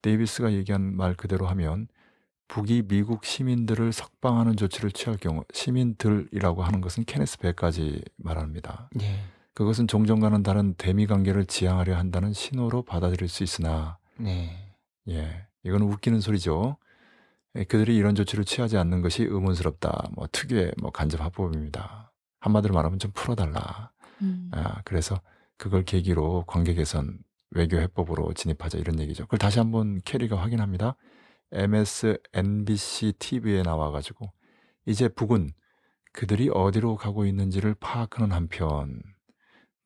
[0.01, 1.87] 데이비스가 얘기한 말 그대로 하면
[2.47, 8.89] 북이 미국 시민들을 석방하는 조치를 취할 경우 시민들이라고 하는 것은 케네스 배까지 말합니다.
[9.01, 9.19] 예.
[9.53, 14.73] 그것은 종전과는 다른 대미 관계를 지향하려 한다는 신호로 받아들일 수 있으나 네.
[15.09, 16.77] 예, 이거는 웃기는 소리죠.
[17.55, 20.09] 예, 그들이 이런 조치를 취하지 않는 것이 의문스럽다.
[20.13, 22.11] 뭐 특유의 뭐 간접 합법입니다.
[22.39, 23.91] 한마디로 말하면 좀 풀어달라.
[24.21, 24.49] 음.
[24.53, 25.19] 아, 그래서
[25.57, 27.19] 그걸 계기로 관계 개선
[27.51, 29.23] 외교 해법으로 진입하자 이런 얘기죠.
[29.23, 30.95] 그걸 다시 한번 캐리가 확인합니다.
[31.51, 34.31] MSNBC TV에 나와가지고
[34.85, 35.51] 이제 북은
[36.13, 39.01] 그들이 어디로 가고 있는지를 파악하는 한편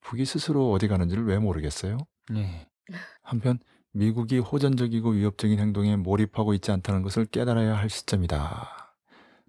[0.01, 1.97] 북이 스스로 어디 가는지를 왜 모르겠어요?
[2.29, 2.67] 네.
[3.21, 3.59] 한편
[3.91, 8.95] 미국이 호전적이고 위협적인 행동에 몰입하고 있지 않다는 것을 깨달아야 할 시점이다.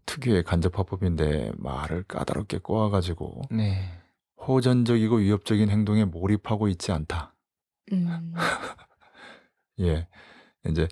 [0.06, 3.88] 특유의 간접화법인데 말을 까다롭게 꼬아가지고 네.
[4.36, 7.34] 호전적이고 위협적인 행동에 몰입하고 있지 않다.
[7.93, 8.35] 음.
[9.80, 10.07] 예,
[10.66, 10.89] 이제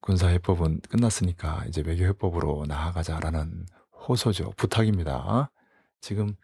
[0.00, 3.66] 군사 해법은 끝났으니까 이제 외교 해법으로 나아가자라는
[4.08, 4.52] 호소죠.
[4.56, 5.50] 부탁입니다.
[6.00, 6.34] 지금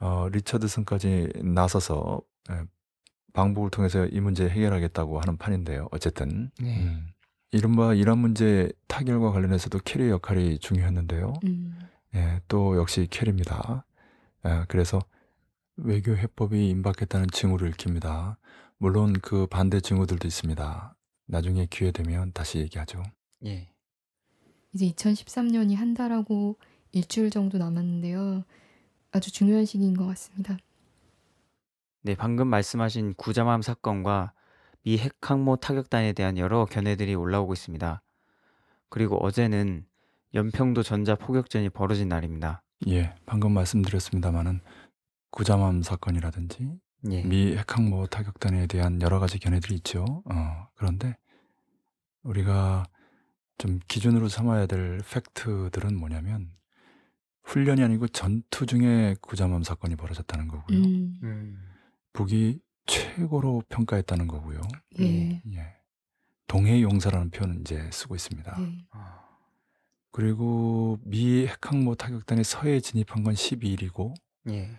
[0.00, 2.20] 어, 리처드슨까지 나서서
[2.50, 2.64] 예,
[3.32, 5.88] 방북을 통해서 이 문제 해결하겠다고 하는 판인데요.
[5.92, 6.82] 어쨌든 네.
[6.82, 7.08] 음,
[7.52, 11.34] 이른바 이란 문제 타결과 관련해서도 케리 역할이 중요했는데요.
[11.44, 11.78] 음.
[12.14, 13.86] 예, 또 역시 케리입니다.
[14.46, 15.00] 예, 그래서
[15.76, 18.38] 외교 해법이 임박했다는 징후를 읽힙니다.
[18.78, 20.96] 물론 그 반대 징후들도 있습니다.
[21.26, 23.02] 나중에 기회 되면 다시 얘기하죠.
[23.46, 23.68] 예.
[24.72, 26.58] 이제 2013년이 한 달하고
[26.92, 28.44] 일주일 정도 남았는데요.
[29.12, 30.56] 아주 중요한 시기인 것 같습니다.
[32.02, 34.32] 네, 방금 말씀하신 구자맘 사건과
[34.82, 38.02] 미 핵항모 타격단에 대한 여러 견해들이 올라오고 있습니다.
[38.90, 39.86] 그리고 어제는
[40.34, 42.62] 연평도 전자 포격전이 벌어진 날입니다.
[42.88, 44.60] 예, 방금 말씀드렸습니다마는
[45.30, 46.78] 구자맘 사건이라든지
[47.10, 47.22] 예.
[47.22, 50.04] 미 핵항모 타격단에 대한 여러 가지 견해들이 있죠.
[50.24, 51.16] 어, 그런데
[52.22, 52.84] 우리가
[53.58, 56.50] 좀 기준으로 삼아야 될 팩트들은 뭐냐면
[57.44, 60.78] 훈련이 아니고 전투 중에 구자맘 사건이 벌어졌다는 거고요.
[60.78, 61.20] 음.
[61.22, 61.58] 음.
[62.12, 64.60] 북이 최고로 평가했다는 거고요.
[65.00, 65.42] 예.
[65.52, 65.76] 예.
[66.46, 68.58] 동해 용사라는 표현은 이제 쓰고 있습니다.
[68.60, 68.86] 네.
[68.90, 69.20] 아,
[70.10, 74.14] 그리고 미 핵항모 타격단이 서해 진입한 건 12일이고
[74.50, 74.70] 예.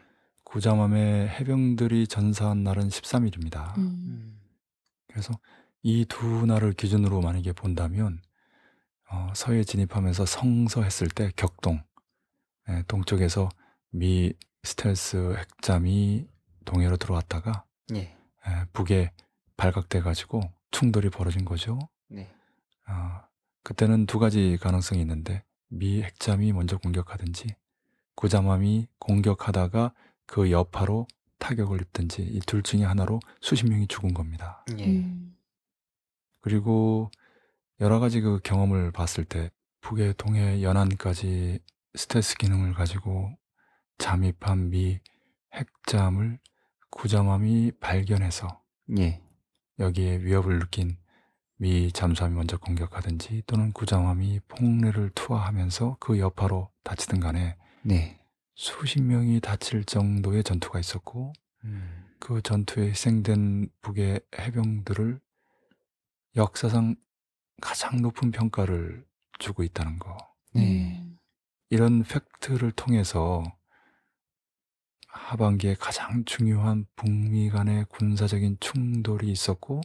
[0.46, 3.78] 구자맘의 해병들이 전사한 날은 13일입니다.
[3.78, 3.84] 음.
[3.84, 4.40] 음.
[5.08, 5.34] 그래서
[5.84, 8.22] 이 두 날을 기준으로 만약에 본다면
[9.12, 11.84] 어, 서해 진입하면서 성서했을 때 격동
[12.70, 13.50] 예, 동쪽에서
[13.92, 14.34] 미
[14.64, 16.28] 스텔스 핵잠이
[16.66, 18.00] 동해로 들어왔다가 예.
[18.00, 19.12] 예, 북에
[19.58, 20.42] 발각돼 가지고
[20.72, 21.78] 충돌이 벌어진 거죠.
[22.10, 22.32] 네.
[22.86, 23.28] 아,
[23.64, 27.56] 그때는 두 가지 가능성이 있는데 미 핵잠이 먼저 공격하든지
[28.16, 29.94] 구자맘이 공격하다가
[30.26, 31.08] 그 여파로
[31.40, 34.66] 타격을 입든지 이 둘 중에 하나로 수십 명이 죽은 겁니다.
[34.78, 34.86] 예.
[34.86, 35.36] 음.
[36.42, 37.12] 그리고
[37.82, 39.52] 여러 가지 그 경험을 봤을 때
[39.82, 41.60] 북의 동해 연안까지
[41.96, 43.32] 스텔스 기능을 가지고
[43.98, 45.00] 잠입한 미
[45.54, 46.40] 핵잠을
[46.90, 48.62] 구자맘이 발견해서
[48.98, 49.22] 예.
[49.80, 50.98] 여기에 위협을 느낀
[51.58, 58.20] 미 잠수함이 먼저 공격하든지 또는 구자맘이 폭례를 투하하면서 그 여파로 다치든 간에 네.
[58.56, 61.34] 수십 명이 다칠 정도의 전투가 있었고
[61.66, 62.06] 음.
[62.20, 65.20] 그 전투에 희생된 북의 해병들을
[66.38, 66.96] 역사상
[67.62, 69.06] 가장 높은 평가를
[69.40, 70.18] 주고 있다는 거.
[70.54, 71.00] 네.
[71.00, 71.20] 음.
[71.70, 73.44] 이런 팩트를 통해서
[75.08, 79.82] 하반기에 가장 중요한 북미 간의 군사적인 충돌이 있었고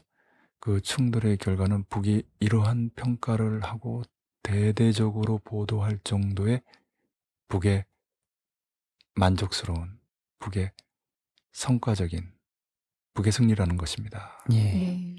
[0.59, 4.03] 그 충돌의 결과는 북이 이러한 평가를 하고
[4.43, 6.62] 대대적으로 보도할 정도의
[7.49, 7.85] 북의
[9.21, 9.99] 만족스러운
[10.39, 10.73] 북의
[11.53, 12.33] 성과적인
[13.12, 14.43] 북의 승리라는 것입니다.
[14.53, 14.62] 예.
[14.62, 15.16] 네.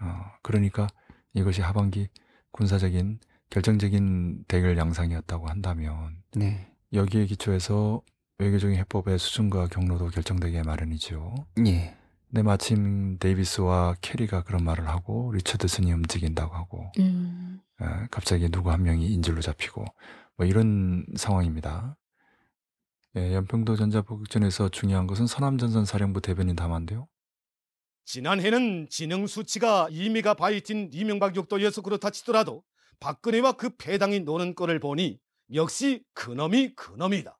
[0.00, 0.06] 어,
[0.42, 0.86] 그러니까
[1.34, 2.08] 이것이 하반기
[2.52, 3.18] 군사적인
[3.50, 6.70] 결정적인 대결 양상이었다고 한다면 네.
[6.92, 8.00] 여기에 기초해서
[8.38, 11.34] 외교적인 해법의 수준과 경로도 결정되게 마련이죠.
[11.66, 11.96] 예.
[12.28, 17.60] 근데 마침 데이비스와 캐리가 그런 말을 하고 리처드슨이 움직인다고 하고 음.
[17.80, 19.84] 에, 갑자기 누구 한 명이 인질로 잡히고
[20.36, 21.96] 뭐 이런 상황입니다.
[23.16, 27.08] 예, 연평도 전자폭격전에서 중요한 것은 서남전선 사령부 대변인 담화인데요.
[28.04, 32.62] 지난해는 지능 수치가 이미가 바이틴 이명박 욕도여서 그렇다 치더라도
[33.00, 35.18] 박근혜와 그 패당이 노는 꼴을 보니
[35.54, 37.38] 역시 그놈이 그놈이다.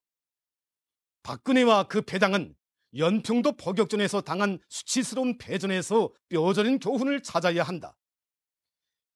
[1.22, 2.54] 박근혜와 그 패당은
[2.96, 7.98] 연평도 포격전에서 당한 수치스러운 패전에서 뼈저린 교훈을 찾아야 한다.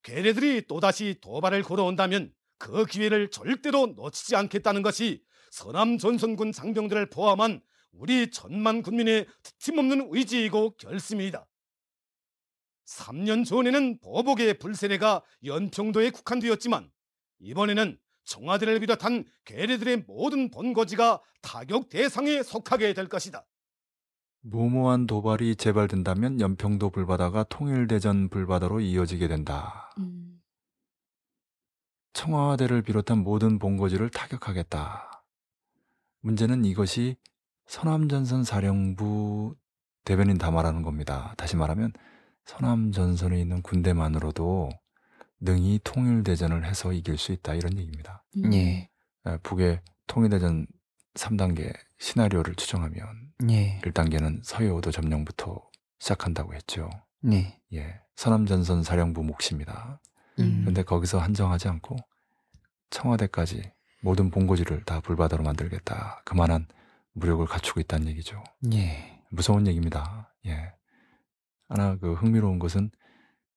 [0.02, 7.60] 괴뢰들이 또다시 도발을 걸어온다면 그 기회를 절대로 놓치지 않겠다는 것이 서남 전선군 장병들을 포함한
[7.92, 9.26] 우리 천만 군민의
[9.58, 11.46] 틀림없는 의지이고 결심이다.
[12.86, 16.90] 3년 전에는 보복의 불세례가 연평도에 국한되었지만
[17.40, 23.44] 이번에는 청와대를 비롯한 괴뢰들의 모든 본거지가 타격 대상에 속하게 될 것이다.
[24.42, 29.92] 무모한 도발이 재발된다면 연평도 불바다가 통일대전 불바다로 이어지게 된다.
[29.98, 30.40] 음.
[32.12, 35.09] 청와대를 비롯한 모든 본거지를 타격하겠다.
[36.20, 37.16] 문제는 이것이
[37.66, 39.54] 서남전선 사령부
[40.04, 41.34] 대변인 담화라는 겁니다.
[41.36, 41.92] 다시 말하면
[42.44, 44.70] 서남전선에 있는 군대만으로도
[45.40, 48.24] 능히 통일대전을 해서 이길 수 있다 이런 얘기입니다.
[48.36, 48.52] 음.
[48.52, 48.90] 예.
[49.26, 50.66] 에, 북의 통일대전
[51.14, 53.80] 3단계 시나리오를 추정하면 예.
[53.80, 56.90] 1단계는 서해오도 점령부터 시작한다고 했죠.
[57.20, 57.60] 네.
[57.72, 60.00] 예, 서남전선 사령부 몫입니다.
[60.38, 60.62] 음.
[60.64, 61.96] 근데 거기서 한정하지 않고
[62.90, 63.72] 청와대까지
[64.02, 66.22] 모든 본고지를 다 불바다로 만들겠다.
[66.24, 66.66] 그만한
[67.12, 68.42] 무력을 갖추고 있다는 얘기죠.
[68.72, 69.20] 예.
[69.30, 70.32] 무서운 얘기입니다.
[70.46, 70.72] 예.
[71.68, 72.90] 하나 그 흥미로운 것은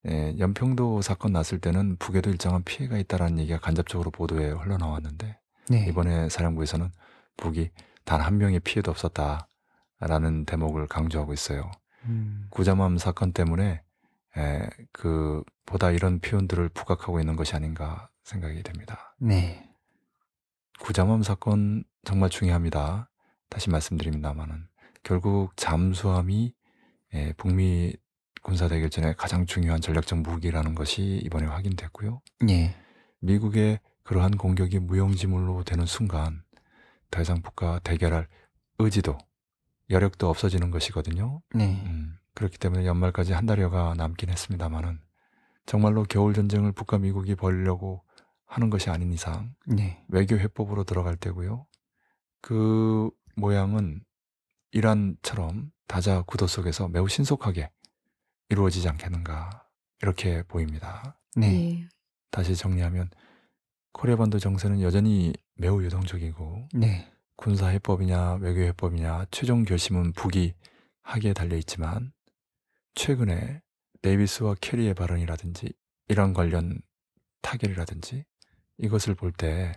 [0.07, 5.39] 예, 연평도 사건 났을 때는 북에도 일정한 피해가 있다라는 얘기가 간접적으로 보도에 흘러나왔는데
[5.69, 5.85] 네.
[5.87, 6.91] 이번에 사령부에서는
[7.37, 7.71] 북이
[8.03, 11.71] 단 한 명의 피해도 없었다라는 대목을 강조하고 있어요.
[12.05, 12.47] 음.
[12.49, 13.81] 구자맘 사건 때문에
[14.37, 19.15] 에, 그 보다 이런 표현들을 부각하고 있는 것이 아닌가 생각이 됩니다.
[19.19, 19.69] 네.
[20.79, 23.09] 구자맘 사건 정말 중요합니다.
[23.49, 24.67] 다시 말씀드립니다만은
[25.03, 26.53] 결국 잠수함이
[27.13, 27.95] 에, 북미
[28.41, 32.21] 군사 대결전에 가장 중요한 전략적 무기라는 것이 이번에 확인됐고요.
[32.49, 32.75] 예.
[33.19, 36.43] 미국의 그러한 공격이 무용지물로 되는 순간
[37.09, 38.27] 더 이상 북과 대결할
[38.79, 39.17] 의지도
[39.89, 41.41] 여력도 없어지는 것이거든요.
[41.53, 41.81] 네.
[41.85, 44.99] 음, 그렇기 때문에 연말까지 한 달여가 남긴 했습니다만은
[45.65, 48.03] 정말로 겨울 전쟁을 북과 미국이 벌이려고
[48.45, 50.03] 하는 것이 아닌 이상 네.
[50.07, 51.65] 외교 해법으로 들어갈 때고요.
[52.41, 54.03] 그 모양은
[54.71, 57.69] 이란처럼 다자 구도 속에서 매우 신속하게
[58.49, 59.67] 이루어지지 않겠는가
[60.01, 61.19] 이렇게 보입니다.
[61.35, 61.81] 네.
[61.81, 61.89] 예.
[62.31, 63.09] 다시 정리하면
[63.91, 67.11] 코리아 반도 정세는 여전히 매우 유동적이고 네.
[67.35, 70.53] 군사 해법이냐 외교 해법이냐 최종 결심은 북이
[71.03, 72.11] 하기에 달려 있지만
[72.95, 73.61] 최근에
[74.01, 75.73] 데이비스와 케리의 발언이라든지
[76.09, 76.79] 이란 관련
[77.41, 78.25] 타결이라든지
[78.83, 79.71] 이것을 볼 때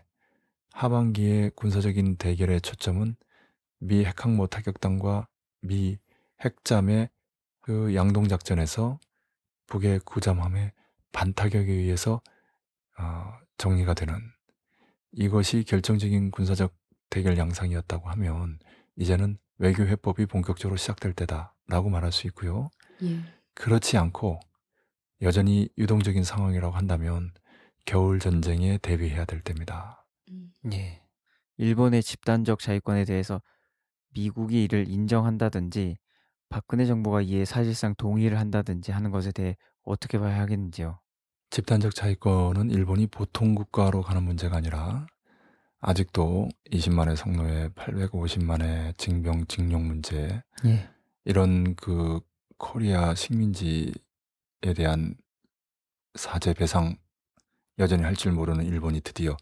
[0.72, 3.14] 하반기의 군사적인 대결의 초점은
[3.78, 5.28] 미 핵항모 타격단과
[5.60, 5.96] 미
[6.44, 7.08] 핵잠의
[7.60, 8.98] 그 양동 작전에서
[9.68, 10.72] 북의 구잠함의
[11.12, 12.20] 반타격에 의해서
[12.98, 14.14] 어, 정리가 되는
[15.12, 16.74] 이것이 결정적인 군사적
[17.08, 18.58] 대결 양상이었다고 하면
[18.96, 22.70] 이제는 외교 해법이 본격적으로 시작될 때다라고 말할 수 있고요.
[23.02, 23.20] 예.
[23.54, 24.40] 그렇지 않고
[25.22, 27.32] 여전히 유동적인 상황이라고 한다면
[27.86, 30.04] 겨울 전쟁에 대비해야 될 때입니다.
[30.30, 30.52] 음.
[30.72, 31.02] 예.
[31.56, 33.40] 일본의 집단적 자위권에 대해서
[34.10, 35.96] 미국이 이를 인정한다든지
[36.48, 40.98] 박근혜 정부가 이에 사실상 동의를 한다든지 하는 것에 대해 어떻게 봐야 하겠는지요?
[41.50, 45.06] 집단적 자위권은 일본이 보통 국가로 가는 문제가 아니라
[45.80, 50.90] 아직도 20만의 성노예, 850만의 징병 징용 문제 예.
[51.24, 52.20] 이런 그
[52.58, 53.92] 코리아 식민지에
[54.76, 55.14] 대한
[56.14, 56.96] 사죄 배상
[57.78, 59.36] 여전히 할 줄 모르는 일본이 드디어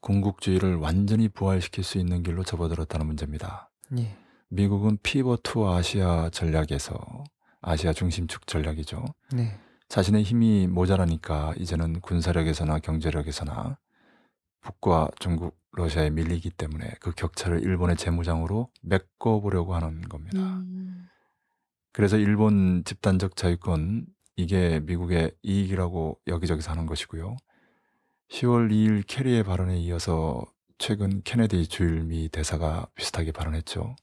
[0.00, 3.70] 군국주의를 완전히 부활시킬 수 있는 길로 접어들었다는 문제입니다.
[3.98, 4.16] 예.
[4.48, 7.24] 미국은 pivot to Asia 전략에서
[7.60, 9.04] 아시아 중심축 전략이죠.
[9.32, 9.58] 네.
[9.88, 13.78] 자신의 힘이 모자라니까 이제는 군사력에서나 경제력에서나
[14.62, 20.38] 북과 중국, 러시아에 밀리기 때문에 그 격차를 일본의 재무장으로 메꿔보려고 하는 겁니다.
[20.38, 21.08] 음.
[21.92, 24.06] 그래서 일본 집단적 자위권
[24.36, 27.36] 이게 미국의 이익이라고 여기저기서 하는 것이고요.
[28.30, 30.44] 10월 2일 캐리의 발언에 이어서
[30.78, 33.96] 최근 케네디 주일미 대사가 비슷하게 발언했죠.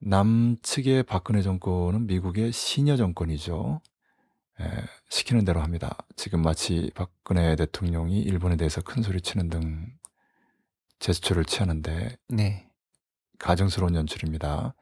[0.00, 3.80] 남측의 박근혜 정권은 미국의 시녀 정권이죠.
[4.60, 4.64] 에,
[5.08, 5.96] 시키는 대로 합니다.
[6.14, 9.86] 지금 마치 박근혜 대통령이 일본에 대해서 큰 소리 치는 등
[10.98, 12.70] 제스처를 취하는데 네.
[13.38, 14.74] 가정스러운 연출입니다.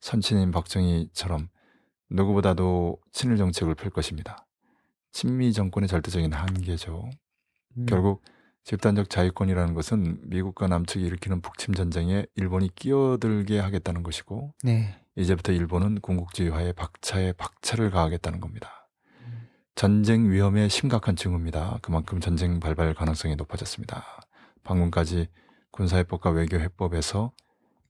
[0.00, 1.48] 선친인 박정희처럼
[2.08, 4.46] 누구보다도 친일 정책을 펼 것입니다.
[5.10, 7.10] 친미 정권의 절대적인 한계죠.
[7.76, 7.86] 음.
[7.86, 8.22] 결국
[8.64, 14.98] 집단적 자위권이라는 것은 미국과 남측이 일으키는 북침 전쟁에 일본이 끼어들게 하겠다는 것이고 네.
[15.16, 18.88] 이제부터 일본은 군국주의화에 박차에 박차를 가하겠다는 겁니다.
[19.74, 21.78] 전쟁 위험의 심각한 징후입니다.
[21.82, 24.04] 그만큼 전쟁 발발 가능성이 높아졌습니다.
[24.62, 25.28] 방금까지
[25.72, 27.32] 군사해법과 외교해법에서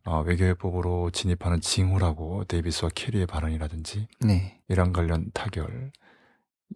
[0.07, 4.61] 어, 외교해법으로 진입하는 징후라고 데이비스와 캐리의 발언이라든지 네.
[4.69, 5.93] 이란 관련 타결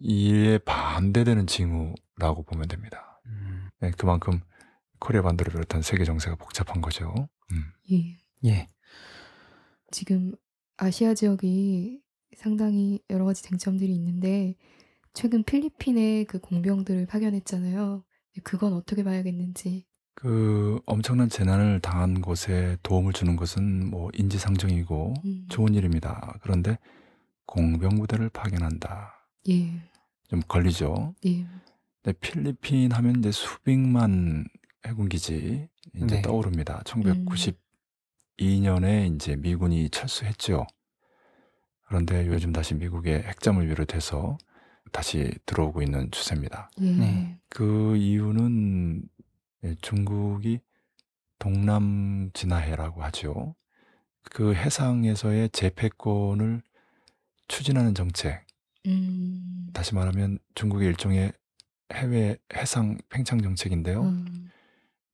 [0.01, 3.21] 이에 반대되는 징후라고 보면 됩니다.
[3.25, 3.69] 음.
[3.79, 4.41] 네, 그만큼
[4.99, 7.29] 코리아 반도를 비롯한 세계 정세가 복잡한 거죠.
[7.51, 7.63] 음.
[7.91, 8.17] 예.
[8.45, 8.69] 예.
[9.91, 10.33] 지금
[10.77, 12.01] 아시아 지역이
[12.37, 14.55] 상당히 여러 가지 쟁점들이 있는데
[15.13, 18.03] 최근 필리핀에 그 공병들을 파견했잖아요.
[18.43, 19.85] 그건 어떻게 봐야겠는지.
[20.13, 25.45] 그 엄청난 재난을 당한 곳에 도움을 주는 것은 뭐 인지상정이고 음.
[25.49, 26.37] 좋은 일입니다.
[26.41, 26.77] 그런데
[27.45, 29.13] 공병부대를 파견한다.
[29.49, 29.88] 예.
[30.29, 31.15] 좀 걸리죠.
[31.25, 31.45] 예.
[32.01, 34.45] 근데 필리핀 하면 이제 수빅만
[34.85, 36.21] 해군기지 이제 네.
[36.21, 36.83] 떠오릅니다.
[36.85, 40.67] 1992년에 이제 미군이 철수했죠.
[41.87, 44.37] 그런데 요즘 다시 미국의 핵잠을 비롯해서
[44.91, 46.69] 다시 들어오고 있는 추세입니다.
[46.81, 46.91] 예.
[46.91, 47.39] 네.
[47.49, 49.03] 그 이유는
[49.65, 50.59] 예, 중국이
[51.39, 53.55] 동남 진화해라고 하죠.
[54.23, 56.61] 그 해상에서의 재패권을
[57.47, 58.45] 추진하는 정책,
[58.87, 59.67] 음.
[59.73, 61.33] 다시 말하면 중국의 일종의
[61.93, 64.03] 해외 해상 팽창 정책인데요.
[64.03, 64.49] 음.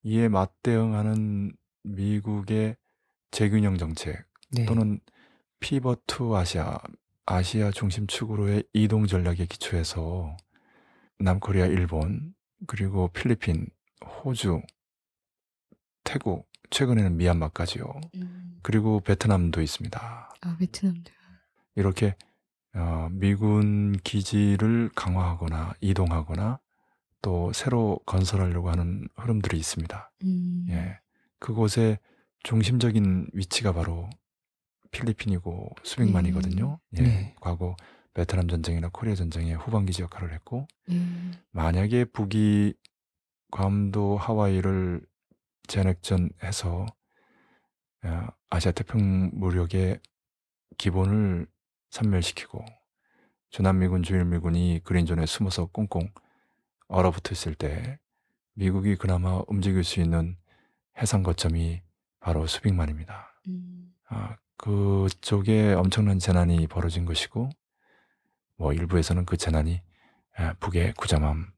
[0.04, 1.54] 이에 맞대응하는
[1.84, 2.76] 미국의
[3.32, 4.66] 재균형 정책 네.
[4.66, 5.00] 또는
[5.60, 6.78] pivot to Asia,
[7.26, 10.38] 아시아 중심 축으로의 이동 전략에 기초해서
[11.18, 12.36] 남코리아, 일본,
[12.68, 13.68] 그리고 필리핀,
[14.24, 14.62] 호주,
[16.04, 17.86] 태국, 최근에는 미얀마까지요.
[18.16, 18.60] 음.
[18.62, 20.30] 그리고 베트남도 있습니다.
[20.42, 21.12] 아 베트남도.
[21.76, 22.16] 이렇게
[22.76, 26.60] 어, 미군 기지를 강화하거나 이동하거나
[27.22, 30.12] 또 새로 건설하려고 하는 흐름들이 있습니다.
[30.24, 30.66] 음.
[30.70, 31.00] 예.
[31.40, 32.00] 그곳의
[32.44, 34.10] 중심적인 위치가 바로
[34.92, 36.80] 필리핀이고 수백만이거든요.
[36.98, 37.02] 예.
[37.02, 37.36] 네.
[37.42, 37.76] 과거
[38.14, 41.02] 베트남 전쟁이나 코리아 전쟁의 후방기지 역할을 했고 예.
[41.52, 42.74] 만약에 북이
[43.52, 45.02] 괌도 하와이를
[45.68, 46.86] 전액전해서
[48.04, 50.00] 어, 아시아 태평 무력의
[50.78, 51.48] 기본을
[51.90, 52.66] 선멸시키고
[53.50, 56.10] 주남미군 주일미군이 그린존에 숨어서 꽁꽁
[56.88, 58.00] 얼어붙어 있을 때
[58.54, 60.38] 미국이 그나마 움직일 수 있는
[60.98, 61.82] 해상 거점이
[62.20, 63.42] 바로 수빅만입니다.
[63.48, 63.94] 음.
[64.08, 67.50] 아, 그쪽에 엄청난 재난이 벌어진 것이고
[68.58, 69.82] 뭐 일부에서는 그 재난이
[70.38, 71.52] 아, 북의 구자맘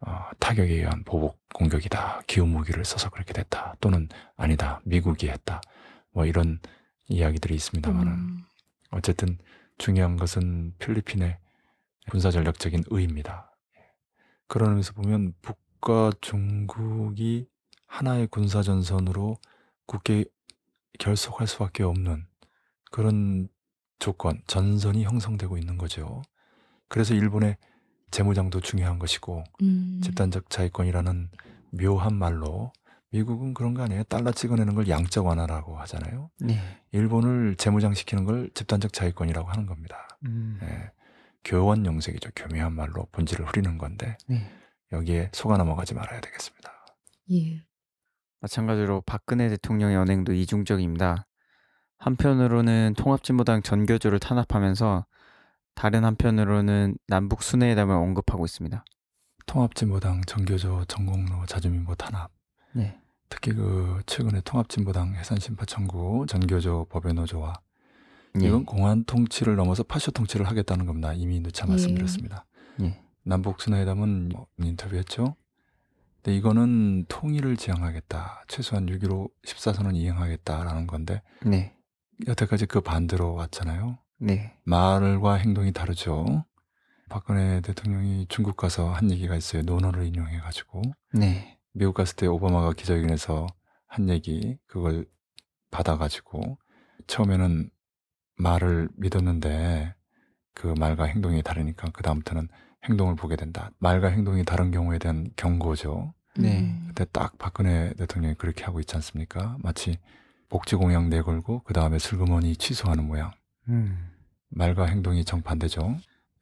[0.00, 2.22] 어, 타격에 의한 보복 공격이다.
[2.26, 3.74] 기후 무기를 써서 그렇게 됐다.
[3.80, 4.80] 또는 아니다.
[4.84, 5.62] 미국이 했다.
[6.10, 6.60] 뭐 이런
[7.08, 8.44] 이야기들이 있습니다만은 음.
[8.94, 9.38] 어쨌든
[9.78, 11.38] 중요한 것은 필리핀의
[12.10, 13.50] 군사 전략적인 의입니다.
[14.46, 17.48] 그런 의미에서 보면 북과 중국이
[17.86, 19.36] 하나의 군사 전선으로
[19.86, 20.24] 굳게
[20.98, 22.26] 결속할 수밖에 없는
[22.90, 23.48] 그런
[23.98, 26.22] 조건, 전선이 형성되고 있는 거죠.
[26.88, 27.56] 그래서 일본의
[28.10, 30.00] 재무장도 중요한 것이고 음.
[30.02, 31.30] 집단적 자위권이라는
[31.72, 32.72] 묘한 말로
[33.14, 34.02] 미국은 그런 거 아니에요?
[34.04, 36.30] 달러 찍어내는 걸 양적 완화라고 하잖아요.
[36.40, 36.58] 네.
[36.90, 40.08] 일본을 재무장시키는 걸 집단적 자위권이라고 하는 겁니다.
[40.26, 40.58] 음.
[40.64, 40.90] 예,
[41.44, 42.30] 교원 영색이죠.
[42.34, 44.50] 교묘한 말로 본질을 흐리는 건데 네.
[44.90, 46.86] 여기에 속아 넘어가지 말아야 되겠습니다.
[47.30, 47.64] 예.
[48.40, 51.28] 마찬가지로 박근혜 대통령의 언행도 이중적입니다.
[51.98, 55.06] 한편으로는 통합진보당 전교조를 탄압하면서
[55.76, 58.84] 다른 한편으로는 남북 순회회담을 언급하고 있습니다.
[59.46, 62.32] 통합진보당 정교조 전공로 자주민보 탄압
[62.72, 62.98] 네.
[63.34, 67.54] 특히 그 최근에 통합진보당 해산심파 청구 전교조 법외노조와
[68.40, 68.46] 예.
[68.46, 71.12] 이건 공안 통치를 넘어서 파쇼 통치를 하겠다는 겁니다.
[71.12, 71.70] 이미 누차 예.
[71.70, 72.46] 말씀드렸습니다.
[72.82, 73.00] 예.
[73.24, 75.34] 남북 순회회담은 뭐 인터뷰했죠.
[76.22, 78.44] 근데 이거는 통일을 지향하겠다.
[78.46, 81.74] 최소한 6.15 14선은 이행하겠다라는 건데 네.
[82.28, 83.98] 여태까지 그 반대로 왔잖아요.
[84.20, 84.56] 네.
[84.64, 86.44] 말과 행동이 다르죠.
[87.10, 89.62] 박근혜 대통령이 중국 가서 한 얘기가 있어요.
[89.62, 90.82] 논어를 인용해 가지고
[91.12, 91.53] 네.
[91.74, 93.46] 미국 갔을 때 오바마가 기자회견에서
[93.86, 95.06] 한 얘기 그걸
[95.70, 96.58] 받아가지고
[97.06, 97.68] 처음에는
[98.36, 99.94] 말을 믿었는데
[100.54, 102.48] 그 말과 행동이 다르니까 그 다음부터는
[102.88, 103.70] 행동을 보게 된다.
[103.78, 106.14] 말과 행동이 다른 경우에 대한 경고죠.
[106.36, 106.60] 네.
[106.60, 106.84] 음.
[106.88, 109.56] 그때 딱 박근혜 대통령이 그렇게 하고 있지 않습니까?
[109.60, 109.98] 마치
[110.48, 113.32] 복지 공약 내걸고 그 다음에 슬그머니 취소하는 모양.
[113.68, 114.10] 음.
[114.48, 115.96] 말과 행동이 정반대죠.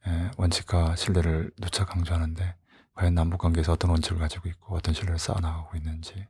[0.07, 2.55] 예, 원칙과 신뢰를 누차 강조하는데
[2.95, 6.27] 과연 남북 관계에서 어떤 원칙을 가지고 있고 어떤 신뢰를 쌓아나가고 있는지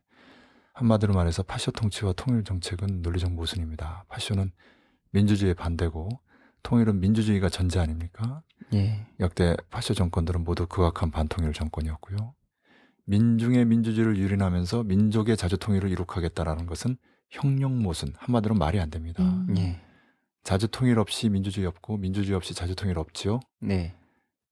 [0.72, 4.04] 한마디로 말해서 파쇼 통치와 통일 정책은 논리적 모순입니다.
[4.08, 4.50] 파쇼는
[5.10, 6.08] 민주주의의 반대고
[6.62, 8.42] 통일은 민주주의가 전제 아닙니까?
[8.72, 9.06] 예.
[9.20, 12.34] 역대 파쇼 정권들은 모두 극악한 반통일 정권이었고요.
[13.04, 16.96] 민중의 민주주의를 유린하면서 민족의 자주통일을 이룩하겠다라는 것은
[17.30, 19.22] 형용 모순 한마디로 말이 안 됩니다.
[19.22, 19.54] 음.
[19.58, 19.80] 예.
[20.42, 23.40] 자주통일 없이 민주주의 없고 민주주의 없이 자주통일 없지요.
[23.60, 23.94] 네.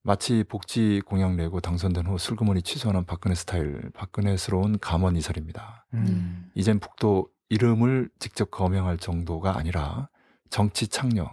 [0.04, 5.86] 마치 복지 공약 내고 당선된 후 슬그머니 취소하는 박근혜 스타일, 박근혜스러운 감언 이설입니다.
[5.94, 6.50] 음.
[6.54, 10.08] 이젠 북도 이름을 직접 거명할 정도가 아니라
[10.50, 11.30] 정치 창녀,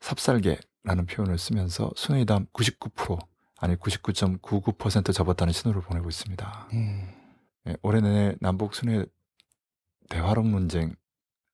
[0.00, 3.18] 삽살개라는 표현을 쓰면서 순회담 99%
[3.58, 6.68] 아니 99.99% 접었다는 신호를 보내고 있습니다.
[6.72, 7.16] 네.
[7.68, 9.04] 예, 올해 내내 남북 순회
[10.08, 10.94] 대화록 논쟁,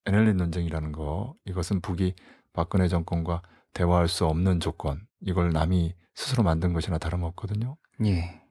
[0.06, 2.14] NLL 논쟁이라는 거 이것은 북이
[2.52, 3.42] 박근혜 정권과
[3.74, 7.76] 대화할 수 없는 조건 이걸 남이 스스로 만든 것이나 다름없거든요.
[8.04, 8.42] 예.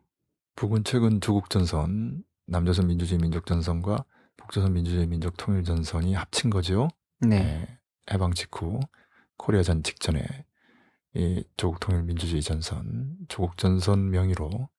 [0.56, 4.06] 북은 최근 조국 전선, 남조선 민주주의 민족 전선과
[4.38, 6.88] 북조선 민주주의 민족 통일 전선이 합친 거죠.
[7.20, 7.38] 네.
[7.38, 8.80] 예, 해방 직후
[9.38, 10.26] 코리아전 직전에
[11.16, 14.70] 이 조국 통일 민주주의 전선, 조국 전선 명의로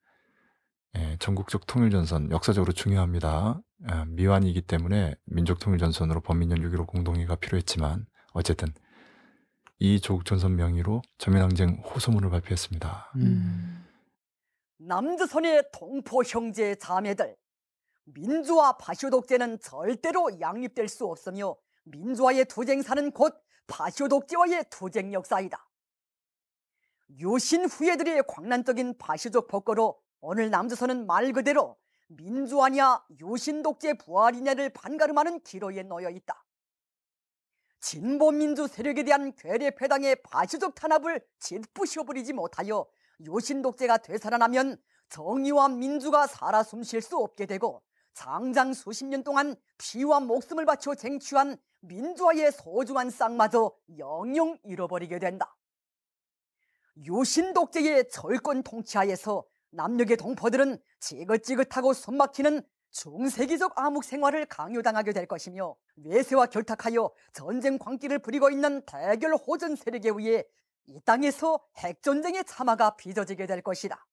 [0.97, 3.61] 예, 전국적 통일 전선 역사적으로 중요합니다.
[3.87, 8.73] 아, 미완이기 때문에 민족 통일 전선으로 범민연 6.15 공동회가 필요했지만 어쨌든
[9.81, 13.13] 이 조국 전선 명의로 전면항쟁 호소문을 발표했습니다.
[13.17, 13.87] 음.
[14.79, 17.37] 남조선의 동포 형제 자매들
[18.05, 23.35] 민주화 파쇼 독재는 절대로 양립될 수 없으며 민주화의 투쟁사는 곧
[23.67, 25.65] 파쇼 독재와의 투쟁 역사이다.
[27.21, 31.77] 유신 후예들의 광란적인 파쇼적 폭거로 오늘 남조선은 말 그대로
[32.09, 36.45] 민주화냐 유신 독재 부활이냐를 반가름하는 기로에 놓여 있다.
[37.81, 42.87] 진보 민주 세력에 대한 괴뢰 패당의 파쇼적 탄압을 짓부셔버리지 못하여
[43.25, 44.77] 요신 독재가 되살아나면
[45.09, 47.83] 정의와 민주가 살아 숨쉴 수 없게 되고
[48.15, 55.57] 장장 수십 년 동안 피와 목숨을 바쳐 쟁취한 민주화의 소중한 쌍마저 영영 잃어버리게 된다.
[57.07, 62.63] 요신 독재의 절권 통치하에서 남녘의 동포들은 지긋지긋하고 숨막히는
[62.99, 70.11] 중세기적 암흑 생활을 강요당하게 될 것이며 외세와 결탁하여 전쟁 광기를 부리고 있는 대결 호전 세력에
[70.17, 70.45] 의해
[70.87, 74.05] 이 땅에서 핵전쟁의 참화가 빚어지게 될 것이다.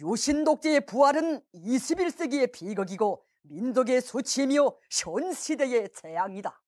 [0.00, 6.62] 유신 독재의 부활은 21세기의 비극이고 민족의 수치이며 현 시대의 재앙이다.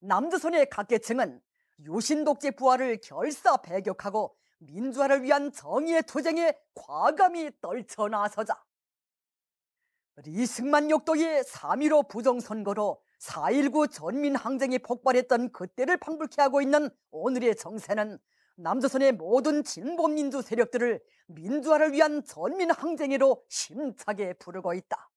[0.00, 1.42] 남조선의 각계층은
[1.80, 8.64] 유신 독재 부활을 결사 배격하고 민주화를 위한 정의의 투쟁에 과감히 떨쳐 나서자.
[10.24, 18.18] 리승만 역도의 3.15 부정선거로 4.19 전민항쟁이 폭발했던 그때를 방불케 하고 있는 오늘의 정세는
[18.56, 25.10] 남조선의 모든 진보민주 세력들을 민주화를 위한 전민항쟁으로 힘차게 부르고 있다.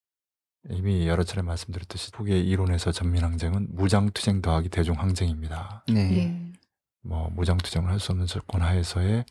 [0.70, 5.84] 이미 여러 차례 말씀드렸듯이 북의 이론에서 전민항쟁은 무장투쟁 더하기 대중항쟁입니다.
[5.88, 6.18] 네.
[6.18, 6.52] 예.
[7.02, 9.26] 뭐 무장투쟁을 할 수 없는 조건 하에서의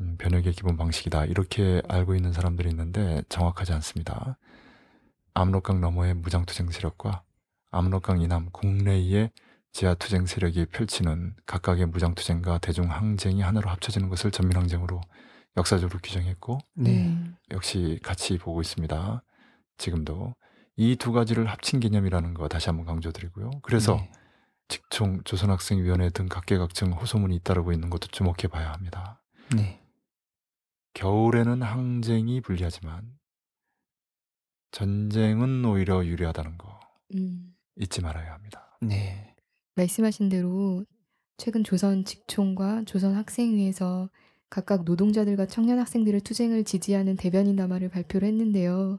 [0.00, 4.38] 음, 변혁의 기본 방식이다 이렇게 알고 있는 사람들이 있는데 정확하지 않습니다.
[5.34, 7.22] 압록강 너머의 무장투쟁 세력과
[7.70, 9.30] 압록강 이남 국내의
[9.72, 15.00] 지하투쟁 세력이 펼치는 각각의 무장투쟁과 대중항쟁이 하나로 합쳐지는 것을 전민항쟁으로
[15.56, 17.16] 역사적으로 규정했고 네.
[17.52, 19.22] 역시 같이 보고 있습니다.
[19.78, 20.34] 지금도
[20.76, 23.50] 이 두 가지를 합친 개념이라는 거 다시 한번 강조드리고요.
[23.62, 24.10] 그래서 네.
[24.68, 29.22] 직총 조선학생위원회 등 각계각층 호소문이 잇따르고 있는 것도 주목해 봐야 합니다.
[29.54, 29.80] 네.
[30.94, 33.02] 겨울에는 항쟁이 불리하지만
[34.70, 36.80] 전쟁은 오히려 유리하다는 거
[37.14, 37.54] 음.
[37.76, 38.76] 잊지 말아야 합니다.
[38.80, 39.34] 네.
[39.74, 40.84] 말씀하신 대로
[41.36, 44.10] 최근 조선 직총과 조선 학생회에서
[44.50, 48.98] 각각 노동자들과 청년 학생들의 투쟁을 지지하는 대변인 담화를 발표를 했는데요.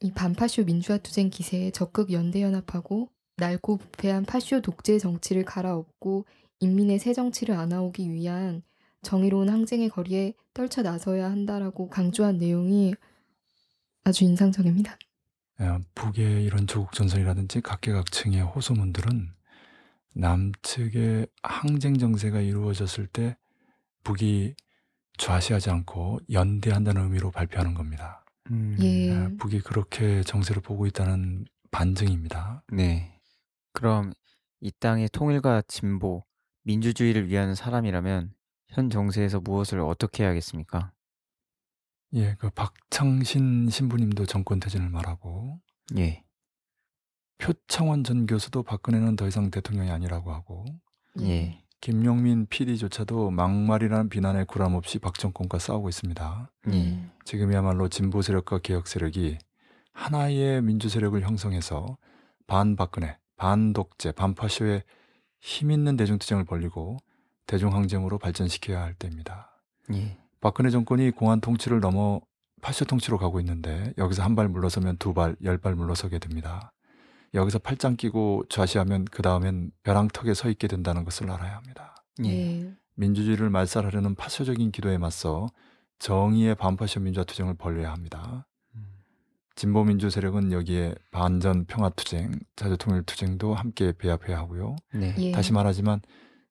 [0.00, 6.24] 이 반파쇼 민주화 투쟁 기세에 적극 연대 연합하고 낡고 부패한 파쇼 독재 정치를 갈아엎고
[6.60, 8.62] 인민의 새 정치를 안아오기 위한
[9.02, 12.94] 정의로운 항쟁의 거리에 떨쳐 나서야 한다라고 강조한 내용이
[14.08, 14.98] 아주 인상적입니다.
[15.60, 19.32] 어, 북의 이런 조국 전선이라든지 각계각층의 호소문들은
[20.14, 23.36] 남측의 항쟁 정세가 이루어졌을 때
[24.04, 24.54] 북이
[25.18, 28.24] 좌시하지 않고 연대한다는 의미로 발표하는 겁니다.
[28.50, 28.76] 음.
[28.80, 29.12] 예.
[29.12, 32.62] 아, 북이 그렇게 정세를 보고 있다는 반증입니다.
[32.72, 33.20] 네.
[33.72, 34.12] 그럼
[34.60, 36.24] 이 땅의 통일과 진보,
[36.62, 38.32] 민주주의를 위한 사람이라면
[38.68, 40.92] 현 정세에서 무엇을 어떻게 해야겠습니까?
[42.14, 45.60] 예, 그 박창신 신부님도 정권 퇴진을 말하고
[45.96, 46.24] 예.
[47.38, 50.64] 표창원 전 교수도 박근혜는 더 이상 대통령이 아니라고 하고
[51.20, 51.62] 예.
[51.80, 56.50] 김용민 PD조차도 막말이라는 비난에 구람 없이 박 정권과 싸우고 있습니다.
[56.72, 57.10] 예.
[57.24, 59.38] 지금이야말로 진보 세력과 개혁 세력이
[59.92, 61.98] 하나의 민주 세력을 형성해서
[62.46, 64.82] 반박근혜, 반독재, 반파쇼의
[65.40, 66.96] 힘 있는 대중투쟁을 벌리고
[67.46, 69.62] 대중항쟁으로 발전시켜야 할 때입니다.
[69.92, 70.18] 예.
[70.40, 72.20] 박근혜 정권이 공안 통치를 넘어
[72.60, 76.72] 파쇼 통치로 가고 있는데 여기서 한 발 물러서면 두 발, 열 발 물러서게 됩니다.
[77.34, 81.94] 여기서 팔짱 끼고 좌시하면 그 다음엔 벼랑턱에 서 있게 된다는 것을 알아야 합니다.
[82.24, 82.62] 예.
[82.62, 82.74] 예.
[82.94, 85.46] 민주주의를 말살하려는 파쇼적인 기도에 맞서
[85.98, 88.46] 정의의 반파쇼 민주화 투쟁을 벌여야 합니다.
[89.56, 94.76] 진보 민주 세력은 여기에 반전 평화 투쟁, 자주 통일 투쟁도 함께 배합해야 하고요.
[94.94, 95.14] 네.
[95.18, 95.32] 예.
[95.32, 96.00] 다시 말하지만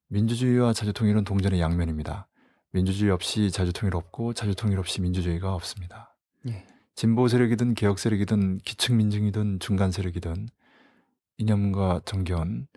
[0.09, 2.27] 민주주의와 자주 통일은 동전의 양면입니다.
[2.72, 6.15] 민주주의 없이 자주통일 없고 자주통일 없이 민주주의가 없습니다.
[6.47, 6.65] 예.
[6.95, 10.47] 진보 세력이든 개혁 세력이든 기층 민중이든 중간 세력이든
[11.38, 12.68] 이념과 정견,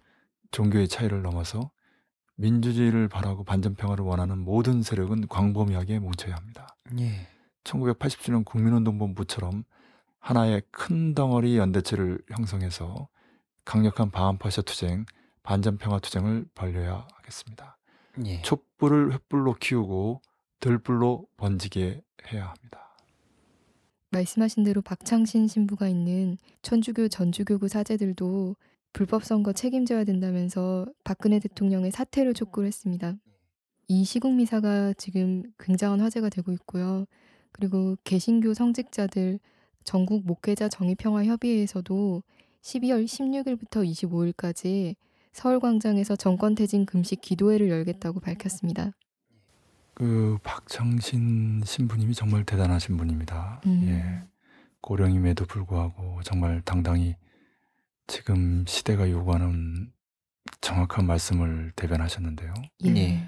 [0.50, 1.70] 종교의 차이를 넘어서
[2.36, 6.76] 민주주의를 바라고 반전 평화를 원하는 모든 세력은 광범위하게 뭉쳐야 합니다.
[6.98, 7.28] 예.
[7.64, 9.64] 1980주년 국민운동본부처럼
[10.18, 13.08] 하나의 큰 덩어리 연대체를 형성해서
[13.64, 15.04] 강력한 반파쇼 투쟁,
[15.42, 17.78] 반전평화 투쟁을 벌려야 하겠습니다.
[18.24, 18.42] 예.
[18.42, 20.20] 촛불을 횃불로 키우고
[20.60, 22.02] 들불로 번지게
[22.32, 22.96] 해야 합니다.
[24.10, 28.56] 말씀하신 대로 박창신 신부가 있는 천주교 전주교구 사제들도
[28.92, 33.14] 불법 선거 책임져야 된다면서 박근혜 대통령의 사퇴를 촉구를 했습니다.
[33.86, 37.06] 이 시국 미사가 지금 굉장한 화제가 되고 있고요.
[37.52, 39.38] 그리고 개신교 성직자들
[39.84, 42.22] 전국 목회자 정의평화 협의회에서도
[42.62, 44.96] 12월 16일부터 25일까지
[45.32, 48.92] 서울광장에서 정권퇴진 금식 기도회를 열겠다고 밝혔습니다.
[49.94, 53.60] 그 박창신 신부님이 정말 대단하신 분입니다.
[53.66, 53.82] 음.
[53.84, 54.28] 예.
[54.80, 57.16] 고령임에도 불구하고 정말 당당히
[58.06, 59.92] 지금 시대가 요구하는
[60.60, 62.52] 정확한 말씀을 대변하셨는데요.
[62.86, 63.26] 예.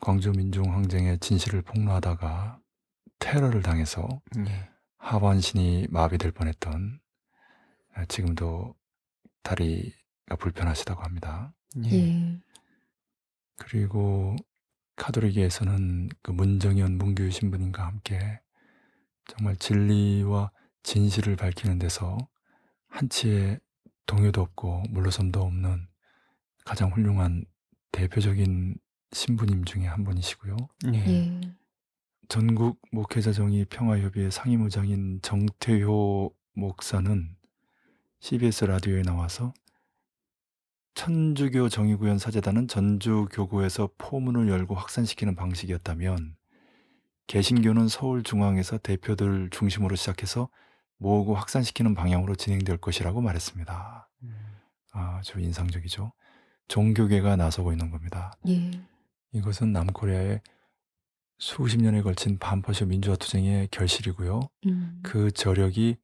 [0.00, 2.60] 광주 민중 항쟁의 진실을 폭로하다가
[3.18, 4.06] 테러를 당해서
[4.46, 4.68] 예.
[4.98, 7.00] 하반신이 마비될 뻔했던
[7.94, 8.74] 아, 지금도
[9.42, 9.97] 다리가
[10.36, 11.54] 불편하시다고 합니다.
[11.84, 12.38] 예.
[13.56, 14.36] 그리고
[14.96, 18.40] 카톨릭에서는 그 문정현 문규 신부님과 함께
[19.26, 20.50] 정말 진리와
[20.82, 22.18] 진실을 밝히는 데서
[22.88, 23.60] 한치의
[24.06, 25.86] 동요도 없고 물러섬도 없는
[26.64, 27.44] 가장 훌륭한
[27.92, 28.76] 대표적인
[29.12, 30.56] 신부님 중에 한 분이시고요.
[30.94, 30.98] 예.
[30.98, 31.40] 예.
[32.28, 37.36] 전국 목회자 정의 평화협의회 상임의장인 정태효 목사는
[38.20, 39.54] CBS 라디오에 나와서
[40.98, 46.34] 천주교 정의구현 사재단은 전주교구에서 포문을 열고 확산시키는 방식이었다면
[47.28, 50.48] 개신교는 서울 중앙에서 대표들 중심으로 시작해서
[50.96, 54.08] 모으고 확산시키는 방향으로 진행될 것이라고 말했습니다.
[54.90, 56.10] 아주 인상적이죠.
[56.66, 58.32] 종교계가 나서고 있는 겁니다.
[58.48, 58.72] 예.
[59.30, 60.40] 이것은 남코리아의
[61.38, 64.40] 수십 년에 걸친 반퍼쇼 민주화 투쟁의 결실이고요.
[64.66, 65.00] 음.
[65.04, 65.96] 그 저력이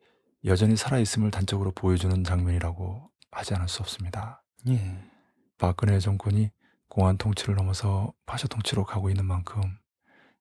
[0.45, 4.44] 여전히 살아있음을 단적으로 보여주는 장면이라고 하지 않을 수 없습니다.
[4.69, 5.05] 예.
[5.59, 6.51] 박근혜 정권이
[6.89, 9.63] 공안 통치를 넘어서 파쇼 통치로 가고 있는 만큼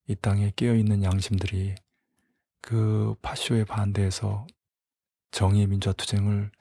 [0.08, 1.76] 이 땅에 깨어 있는 양심들이
[2.62, 4.48] 그 파쇼에 반대해서
[5.32, 6.52] 정의 민주화 투쟁을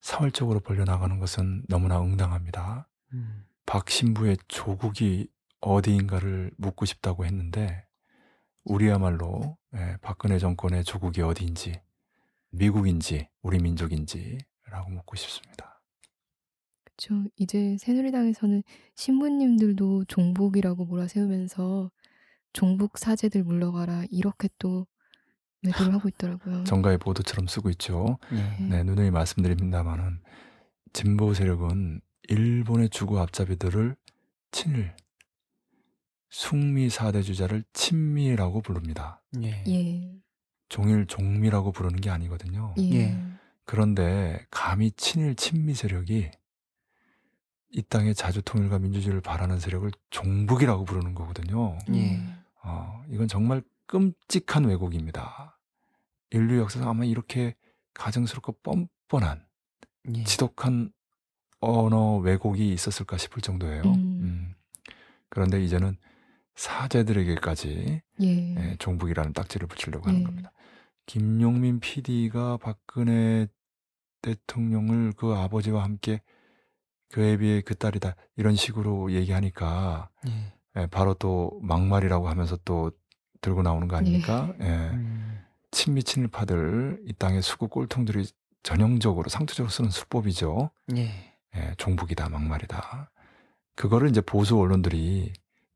[0.00, 2.88] 사활적으로 벌려나가는 것은 너무나 응당합니다.
[3.12, 3.44] 음.
[3.66, 5.28] 박 신부의 조국이
[5.60, 7.86] 어디인가를 묻고 싶다고 했는데
[8.64, 11.80] 우리야말로 예, 박근혜 정권의 조국이 어디인지
[12.50, 15.69] 미국인지 우리 민족인지라고 묻고 싶습니다.
[17.00, 17.24] 그렇죠.
[17.36, 18.62] 이제 새누리당에서는
[18.94, 21.90] 신부님들도 종북이라고 몰아세우면서
[22.52, 24.86] 종북 사제들 물러가라 이렇게 또
[25.62, 26.64] 매도를 하고 있더라고요.
[26.64, 28.18] 정가의 보도처럼 쓰고 있죠.
[28.32, 28.64] 예.
[28.64, 30.20] 네, 누누이 말씀드립니다만은
[30.92, 33.96] 진보 세력은 일본의 주구 앞잡이들을
[34.50, 34.94] 친일,
[36.28, 39.22] 숙미 사대 주자를 친미라고 부릅니다.
[39.42, 39.64] 예.
[39.68, 40.12] 예.
[40.68, 42.74] 종일 종미라고 부르는 게 아니거든요.
[42.78, 42.94] 예.
[42.94, 43.18] 예.
[43.64, 46.30] 그런데 감히 친일 친미 세력이
[47.70, 51.78] 이 땅의 자주 통일과 민주주의를 바라는 세력을 종북이라고 부르는 거거든요.
[51.94, 52.16] 예.
[52.16, 52.42] 음.
[52.62, 55.58] 어, 이건 정말 끔찍한 왜곡입니다.
[56.30, 57.54] 인류 역사상 아마 이렇게
[57.94, 59.44] 가증스럽고 뻔뻔한
[60.14, 60.24] 예.
[60.24, 60.92] 지독한
[61.60, 63.82] 언어 왜곡이 있었을까 싶을 정도예요.
[63.82, 63.94] 음.
[63.94, 64.54] 음.
[65.28, 65.96] 그런데 이제는
[66.56, 68.26] 사제들에게까지 예.
[68.26, 70.12] 예, 종북이라는 딱지를 붙이려고 예.
[70.12, 70.52] 하는 겁니다.
[71.06, 73.46] 김용민 PD가 박근혜
[74.22, 76.20] 대통령을 그 아버지와 함께
[77.12, 80.52] 그에 비해 그 딸이다 이런 식으로 얘기하니까 예.
[80.76, 82.92] 예, 바로 또 막말이라고 하면서 또
[83.40, 84.52] 들고 나오는 거 아닙니까?
[84.60, 84.64] 예.
[84.64, 85.40] 음.
[85.70, 88.26] 친미 친일파들 이 땅의 수구 꼴통들이
[88.62, 90.70] 전형적으로 상투적으로 쓰는 수법이죠.
[90.96, 91.34] 예.
[91.56, 93.10] 예, 종북이다 막말이다.
[93.74, 95.32] 그거를 이제 보수 언론들이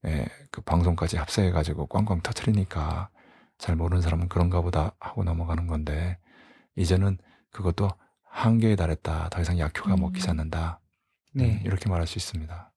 [0.06, 3.08] 예, 그 방송까지 합세해 가지고 꽝꽝 터트리니까
[3.58, 6.18] 잘 모르는 사람은 그런가 보다 하고 넘어가는 건데
[6.76, 7.18] 이제는
[7.50, 7.88] 그것도
[8.22, 9.30] 한계에 달했다.
[9.30, 10.00] 더 이상 약효가 음.
[10.00, 10.80] 먹히지 않는다.
[11.34, 11.60] 네.
[11.60, 12.72] 음, 이렇게 말할 수 있습니다.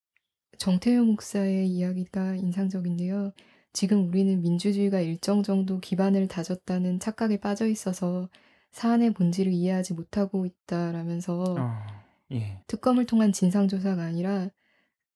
[0.58, 3.32] 정태효 목사의 이야기가 인상적인데요.
[3.74, 8.28] 지금 우리는 민주주의가 일정 정도 기반을 다졌다는 착각에 빠져 있어서
[8.72, 11.84] 사안의 본질을 이해하지 못하고 있다라면서 어,
[12.32, 12.60] 예.
[12.68, 14.50] 특검을 통한 진상조사가 아니라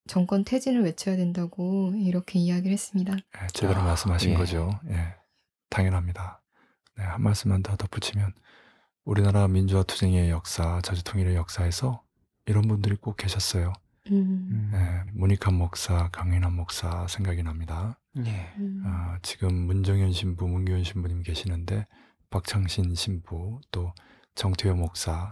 [0.07, 3.15] 정권 퇴진을 외쳐야 된다고 이렇게 이야기를 했습니다.
[3.15, 4.35] 예, 제대로 아, 말씀하신 예.
[4.35, 4.79] 거죠.
[4.89, 5.15] 예,
[5.69, 6.41] 당연합니다.
[6.97, 8.33] 네, 한 말씀만 더 덧붙이면
[9.05, 12.03] 우리나라 민주화 투쟁의 역사, 자주통일의 역사에서
[12.45, 13.73] 이런 분들이 꼭 계셨어요.
[14.11, 14.13] 음,
[14.51, 17.99] 음, 예, 문익환 목사, 강인환 목사 생각이 납니다.
[18.25, 18.51] 예.
[18.57, 21.85] 음, 아, 지금 문정현 신부, 문교현 신부님 계시는데
[22.29, 23.93] 박창신 신부 또
[24.35, 25.29] 정태효 목사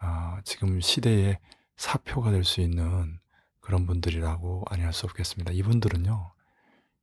[0.00, 1.38] 아, 지금 시대의
[1.76, 3.18] 사표가 될 수 있는
[3.60, 5.52] 그런 분들이라고 아니할 수 없겠습니다.
[5.52, 6.32] 이분들은요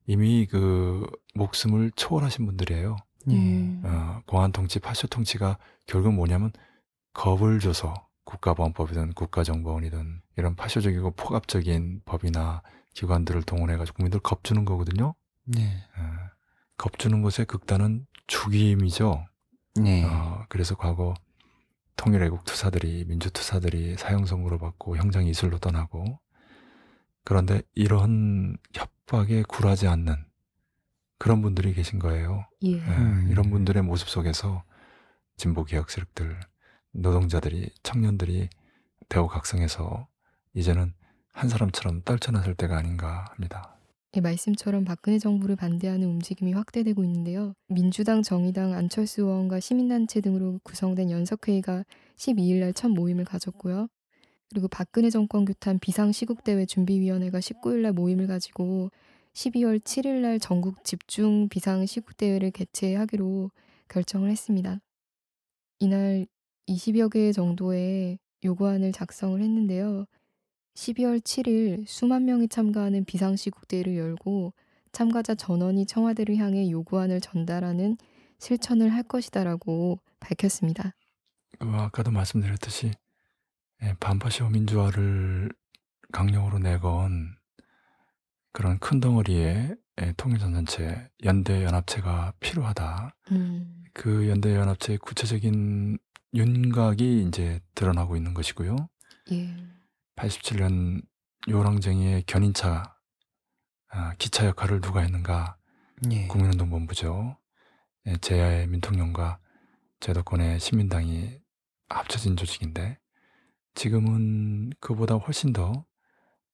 [0.05, 2.95] 이미 그 목숨을 초월하신 분들이에요.
[3.29, 3.35] 예.
[3.35, 6.51] 음, 어, 공안 통치, 파쇼 통치가 결국 뭐냐면
[7.13, 12.61] 겁을 줘서 국가보안법이든 국가정보원이든 이런 파쇼적이고 포갑적인 법이나
[12.93, 15.15] 기관들을 동원해가지고 국민들 겁주는 거거든요.
[15.57, 15.63] 예.
[15.63, 16.29] 어,
[16.77, 19.25] 겁주는 것의 극단은 죽임이죠.
[19.75, 20.03] 네.
[20.05, 21.13] 어, 그래서 과거
[21.95, 26.19] 통일애국 투사들이 민주투사들이 사형 선고를 받고 형장 이슬로 떠나고
[27.23, 30.15] 그런데 이런 협박에 굴하지 않는
[31.19, 32.47] 그런 분들이 계신 거예요.
[32.63, 32.71] 예.
[32.71, 33.27] 예, 음.
[33.29, 34.63] 이런 분들의 모습 속에서
[35.37, 36.39] 진보 개혁 세력들,
[36.91, 38.49] 노동자들이, 청년들이
[39.09, 40.07] 대우각성해서
[40.53, 40.93] 이제는
[41.33, 43.77] 한 사람처럼 떨쳐나설 때가 아닌가 합니다.
[44.13, 47.53] 이 말씀처럼 박근혜 정부를 반대하는 움직임이 확대되고 있는데요.
[47.67, 51.85] 민주당, 정의당, 안철수 의원과 시민단체 등으로 구성된 연석회의가
[52.17, 53.87] 12일 날 첫 모임을 가졌고요.
[54.49, 58.91] 그리고 박근혜 정권 규탄 비상시국대회 준비위원회가 19일 날 모임을 가지고
[59.33, 63.49] 12월 7일 날 전국 집중 비상시국대회를 개최하기로
[63.87, 64.81] 결정을 했습니다.
[65.79, 66.27] 이날
[66.67, 70.05] 20여 개 정도의 요구안을 작성을 했는데요.
[70.75, 74.53] 12월 7일 수만 명이 참가하는 비상시 국대회를 열고
[74.91, 77.97] 참가자 전원이 청와대를 향해 요구안을 전달하는
[78.39, 80.95] 실천을 할 것이다라고 밝혔습니다.
[81.59, 82.91] 그 아까도 말씀드렸듯이
[83.83, 85.51] 예, 반파시오 민주화를
[86.11, 87.35] 강령으로 내건
[88.51, 93.15] 그런 큰 덩어리의 예, 통일전선체, 연대연합체가 필요하다.
[93.31, 95.97] 음, 그 연대연합체의 구체적인
[96.33, 98.75] 윤곽이 이제 드러나고 있는 것이고요.
[99.31, 99.53] 예,
[100.15, 101.01] 87년
[101.49, 102.95] 요랑쟁이의 견인차
[103.89, 105.57] 아, 기차 역할을 누가 했는가?
[106.11, 106.27] 예.
[106.27, 107.37] 국민운동본부죠.
[108.07, 109.39] 예, 제야의 민통령과
[109.99, 111.39] 제도권의 신민당이
[111.89, 112.97] 합쳐진 조직인데
[113.75, 115.85] 지금은 그보다 훨씬 더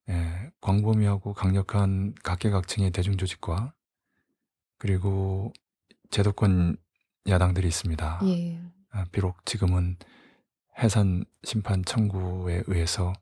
[0.09, 3.73] 예, 광범위하고 강력한 각계각층의 대중조직과
[4.77, 5.53] 그리고
[6.09, 6.77] 제도권
[7.27, 8.21] 야당들이 있습니다.
[8.23, 8.71] 예, 아,
[9.11, 9.97] 비록 지금은
[10.79, 13.13] 해산 심판 청구에 의해서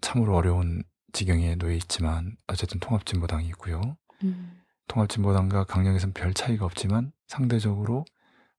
[0.00, 0.82] 참으로 어려운
[1.12, 3.80] 지경에 놓여 있지만 어쨌든 통합진보당이 있고요.
[4.24, 8.04] 음, 통합진보당과 강령에선 별 차이가 없지만 상대적으로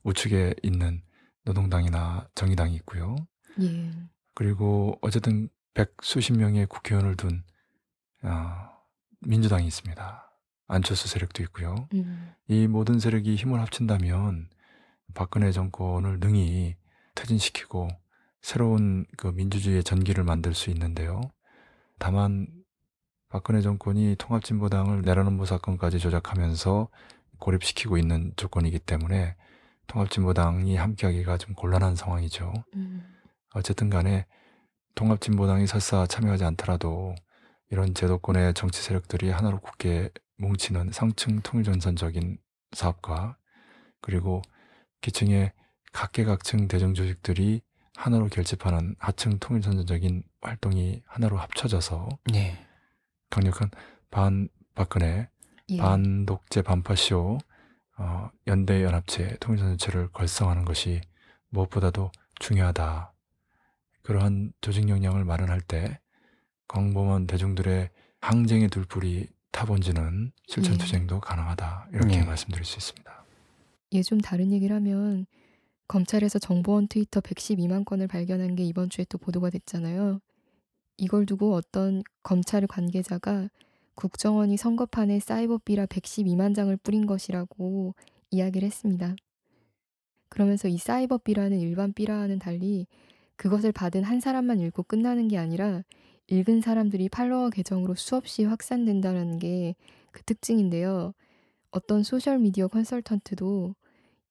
[0.03, 1.03] 우측에 있는
[1.43, 3.15] 노동당이나 정의당이 있고요.
[3.61, 3.91] 예,
[4.33, 7.43] 그리고 어쨌든 백 수십 명의 국회의원을 둔
[8.23, 8.69] 어,
[9.21, 10.25] 민주당이 있습니다.
[10.67, 11.87] 안철수 세력도 있고요.
[11.93, 14.49] 음, 이 모든 세력이 힘을 합친다면
[15.13, 16.75] 박근혜 정권을 능히
[17.15, 17.87] 퇴진시키고
[18.41, 21.21] 새로운 그 민주주의의 전기를 만들 수 있는데요.
[21.97, 22.47] 다만
[23.27, 26.87] 박근혜 정권이 통합진보당을 내란음모 사건까지 조작하면서
[27.39, 29.35] 고립시키고 있는 조건이기 때문에
[29.87, 32.53] 통합진보당이 함께하기가 좀 곤란한 상황이죠.
[32.75, 33.03] 음,
[33.53, 34.25] 어쨌든 간에
[34.95, 37.15] 통합진보당이 설사 참여하지 않더라도
[37.69, 42.37] 이런 제도권의 정치 세력들이 하나로 굳게 뭉치는 상층 통일전선적인
[42.71, 43.37] 사업과
[44.01, 44.41] 그리고
[45.01, 45.51] 기층의
[45.91, 47.61] 각계각층 대중 조직들이
[47.95, 52.57] 하나로 결집하는 하층 통일전선적인 활동이 하나로 합쳐져서 예.
[53.29, 53.69] 강력한
[54.09, 55.29] 반 박근혜
[55.69, 57.37] 예, 반독재 반파시오
[57.97, 61.01] 어, 연대 연합체 통일전체를 걸성하는 것이
[61.49, 63.11] 무엇보다도 중요하다.
[64.03, 65.99] 그러한 조직 역량을 마련할 때
[66.69, 67.89] 광범한 대중들의
[68.21, 70.77] 항쟁의 둘불이 타본지는 실천 예.
[70.77, 71.89] 투쟁도 가능하다.
[71.93, 72.23] 이렇게 예.
[72.23, 73.18] 말씀드릴 수 있습니다.
[73.93, 75.25] 예, 좀 다른 얘기를 하면
[75.87, 80.19] 검찰에서 정보원 트위터 112만 건을 발견한 게 이번 주에 또 보도가 됐잖아요.
[80.97, 83.49] 이걸 두고 어떤 검찰 관계자가
[83.95, 87.95] 국정원이 선거판에 사이버 삐라 112만 장을 뿌린 것이라고
[88.31, 89.15] 이야기를 했습니다.
[90.29, 92.85] 그러면서 이 사이버 삐라는 일반 삐라와는 달리
[93.35, 95.83] 그것을 받은 한 사람만 읽고 끝나는 게 아니라
[96.27, 99.75] 읽은 사람들이 팔로워 계정으로 수없이 확산된다는 게
[100.11, 101.13] 그 특징인데요.
[101.71, 103.75] 어떤 소셜미디어 컨설턴트도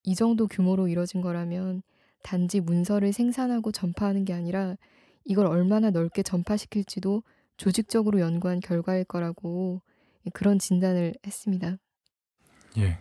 [0.05, 1.83] 이 정도 규모로 이뤄진 거라면
[2.23, 4.77] 단지 문서를 생산하고 전파하는 게 아니라
[5.25, 7.23] 이걸 얼마나 넓게 전파시킬지도
[7.57, 9.83] 조직적으로 연구한 결과일 거라고
[10.33, 11.77] 그런 진단을 했습니다.
[12.79, 12.99] 예.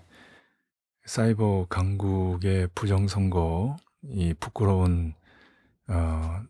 [1.06, 5.14] 사이버 강국의 부정선거, 이 부끄러운,
[5.88, 6.42] 어,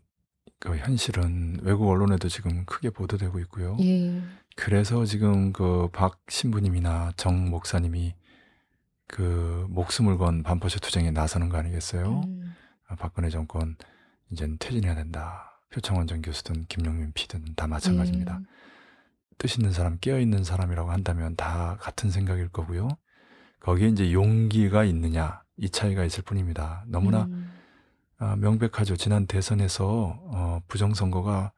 [0.60, 3.76] 그 현실은 외국 언론에도 지금 크게 보도되고 있고요.
[3.80, 4.20] 예.
[4.56, 8.14] 그래서 지금 그 박 신부님이나 정 목사님이
[9.06, 12.22] 그 목숨을 건 반포쇼 투쟁에 나서는 거 아니겠어요?
[12.26, 12.54] 음,
[12.88, 13.76] 아, 박근혜 정권
[14.30, 15.60] 이제는 퇴진해야 된다.
[15.70, 18.38] 표창원 전 교수든 김용민 피든 다 마찬가지입니다.
[18.40, 18.46] 예.
[19.38, 22.88] 뜻 있는 사람, 깨어 있는 사람이라고 한다면 다 같은 생각일 거고요.
[23.60, 26.84] 거기에 이제 용기가 있느냐 이 차이가 있을 뿐입니다.
[26.88, 27.50] 너무나 음,
[28.18, 28.96] 아, 명백하죠.
[28.96, 31.52] 지난 대선에서 어, 부정선거가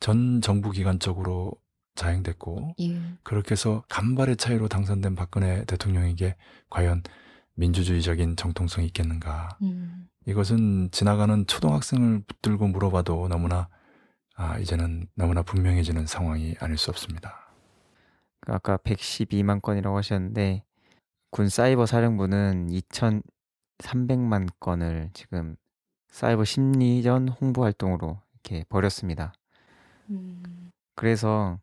[0.00, 1.52] 전 정부 기관적으로
[1.94, 3.00] 자행됐고 예.
[3.22, 6.36] 그렇게 해서 간발의 차이로 당선된 박근혜 대통령에게
[6.68, 7.02] 과연
[7.54, 9.56] 민주주의적인 정통성이 있겠는가?
[9.62, 13.68] 음, 이것은 지나가는 초등학생을 붙들고 물어봐도 너무나
[14.36, 17.52] 아, 이제는 너무나 분명해지는 상황이 아닐 수 없습니다.
[18.40, 20.64] 그 아까 112만 건이라고 하셨는데
[21.30, 25.56] 군 사이버 사령부는 2,300만 건을 지금
[26.14, 29.32] 사이버 심리전 홍보 활동으로 이렇게 벌였습니다.
[30.10, 31.58] 음, 그래서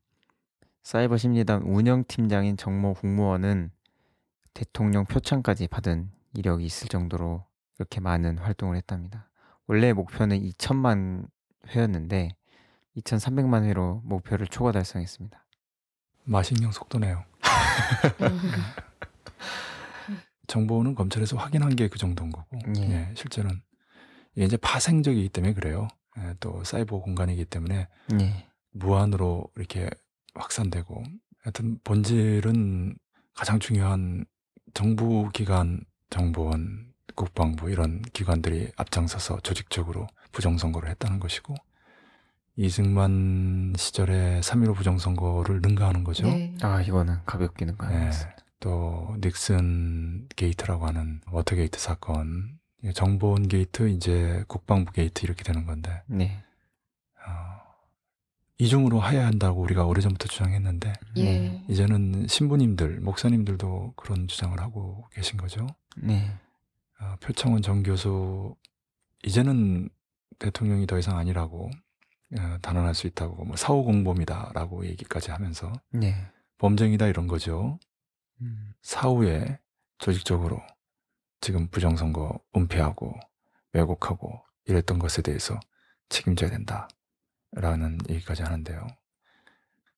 [0.84, 3.72] 사이버 심리단 운영팀장인 정모 국무원은
[4.54, 7.46] 대통령 표창까지 받은 이력이 있을 정도로
[7.80, 9.30] 이렇게 많은 활동을 했답니다.
[9.68, 11.30] 원래 목표는 2천만
[11.70, 12.36] 회였는데
[12.98, 15.46] 2,300만 회로 목표를 초과 달성했습니다.
[16.26, 17.24] 마식령 속도네요.
[20.48, 22.92] 정보는 검찰에서 확인한 게 그 정도인 거고, 예.
[22.92, 23.62] 예, 실제는
[24.36, 25.88] 이게 이제 파생적이기 때문에 그래요.
[26.18, 27.88] 예, 또 사이버 공간이기 때문에
[28.20, 28.48] 예.
[28.72, 29.90] 무한으로 이렇게
[30.36, 31.04] 확산되고,
[31.44, 32.96] 하여튼 본질은
[33.34, 34.26] 가장 중요한
[34.74, 41.56] 정부 기관, 정보원, 국방부 이런 기관들이 앞장서서 조직적으로 부정선거를 했다는 것이고,
[42.56, 46.28] 이승만 시절에 3.15 부정선거를 능가하는 거죠.
[46.28, 46.56] 네.
[46.62, 48.12] 아 이거는 가볍게 넘는 거 네.
[48.60, 52.60] 또 닉슨 게이트라고 하는 워터게이트 사건,
[52.94, 56.44] 정보원 게이트, 이제 국방부 게이트 이렇게 되는 건데 네.
[57.26, 57.32] 어,
[58.58, 61.24] 이중으로 하야 한다고 우리가 오래전부터 주장했는데 예.
[61.24, 61.66] 네.
[61.68, 65.68] 이제는 신부님들, 목사님들도 그런 주장을 하고 계신 거죠.
[65.98, 66.32] 네.
[67.00, 68.56] 어, 표창원 전 교수
[69.24, 69.90] 이제는
[70.40, 71.70] 대통령이 더 이상 아니라고
[72.40, 76.16] 어, 단언할 수 있다고 뭐 사후 공범이다라고 얘기까지 하면서 네.
[76.58, 77.80] 범죄이다 이런 거죠.
[78.42, 79.60] 음, 사후에
[79.98, 80.62] 조직적으로
[81.42, 83.20] 지금 부정선거 은폐하고
[83.74, 85.60] 왜곡하고 이랬던 것에 대해서
[86.10, 86.88] 책임져야 된다
[87.52, 88.88] 라는 얘기까지 하는데요.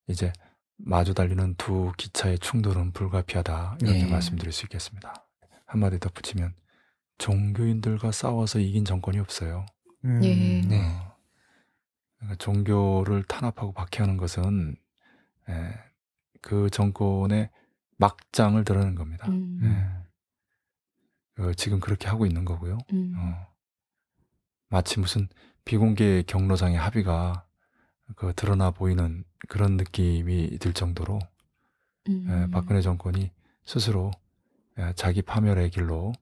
[0.07, 0.31] 이제
[0.77, 4.09] 마주 달리는 두 기차의 충돌은 불가피하다 이렇게 네.
[4.09, 5.13] 말씀드릴 수 있겠습니다.
[5.65, 6.53] 한마디 덧붙이면
[7.17, 9.65] 종교인들과 싸워서 이긴 정권이 없어요.
[10.05, 10.61] 음, 예.
[10.61, 10.81] 네.
[10.81, 11.15] 어,
[12.17, 14.75] 그러니까 종교를 탄압하고 박해하는 것은
[15.49, 15.53] 에,
[16.41, 17.49] 그 정권의
[17.97, 19.27] 막장을 드러내는 겁니다.
[19.29, 20.02] 음, 예.
[21.39, 22.77] 어, 지금 그렇게 하고 있는 거고요.
[22.91, 23.47] 음, 어.
[24.69, 25.27] 마치 무슨
[25.65, 27.45] 비공개 경로상의 합의가
[28.15, 31.19] 그 드러나 보이는 그런 느낌이 들 정도로
[32.09, 33.31] 음, 예, 박근혜 정권이
[33.65, 34.11] 스스로
[34.77, 36.13] 예, 자기 파멸의 길로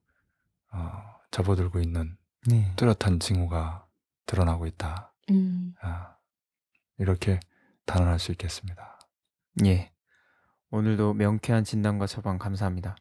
[0.70, 2.16] 어, 접어들고 있는
[2.46, 2.72] 네.
[2.76, 3.86] 뚜렷한 징후가
[4.26, 5.12] 드러나고 있다.
[5.30, 6.16] 음, 아,
[6.98, 7.40] 이렇게
[7.86, 8.98] 단언할 수 있겠습니다.
[9.64, 9.92] 예.
[10.70, 12.96] 오늘도 명쾌한 진단과 처방 감사합니다.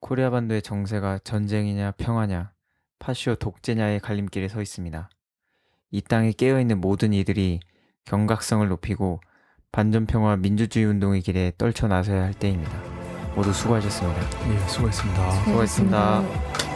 [0.00, 2.52] 코리아 반도의 정세가 전쟁이냐 평화냐,
[2.98, 5.08] 파쇼 독재냐의 갈림길에 서 있습니다.
[5.90, 7.60] 이 땅에 깨어있는 모든 이들이
[8.04, 9.20] 경각성을 높이고
[9.72, 12.82] 반전평화 민주주의 운동의 길에 떨쳐 나서야 할 때입니다.
[13.34, 14.20] 모두 수고하셨습니다.
[14.50, 15.30] 예, 수고했습니다.
[15.44, 16.75] 수고했습니다.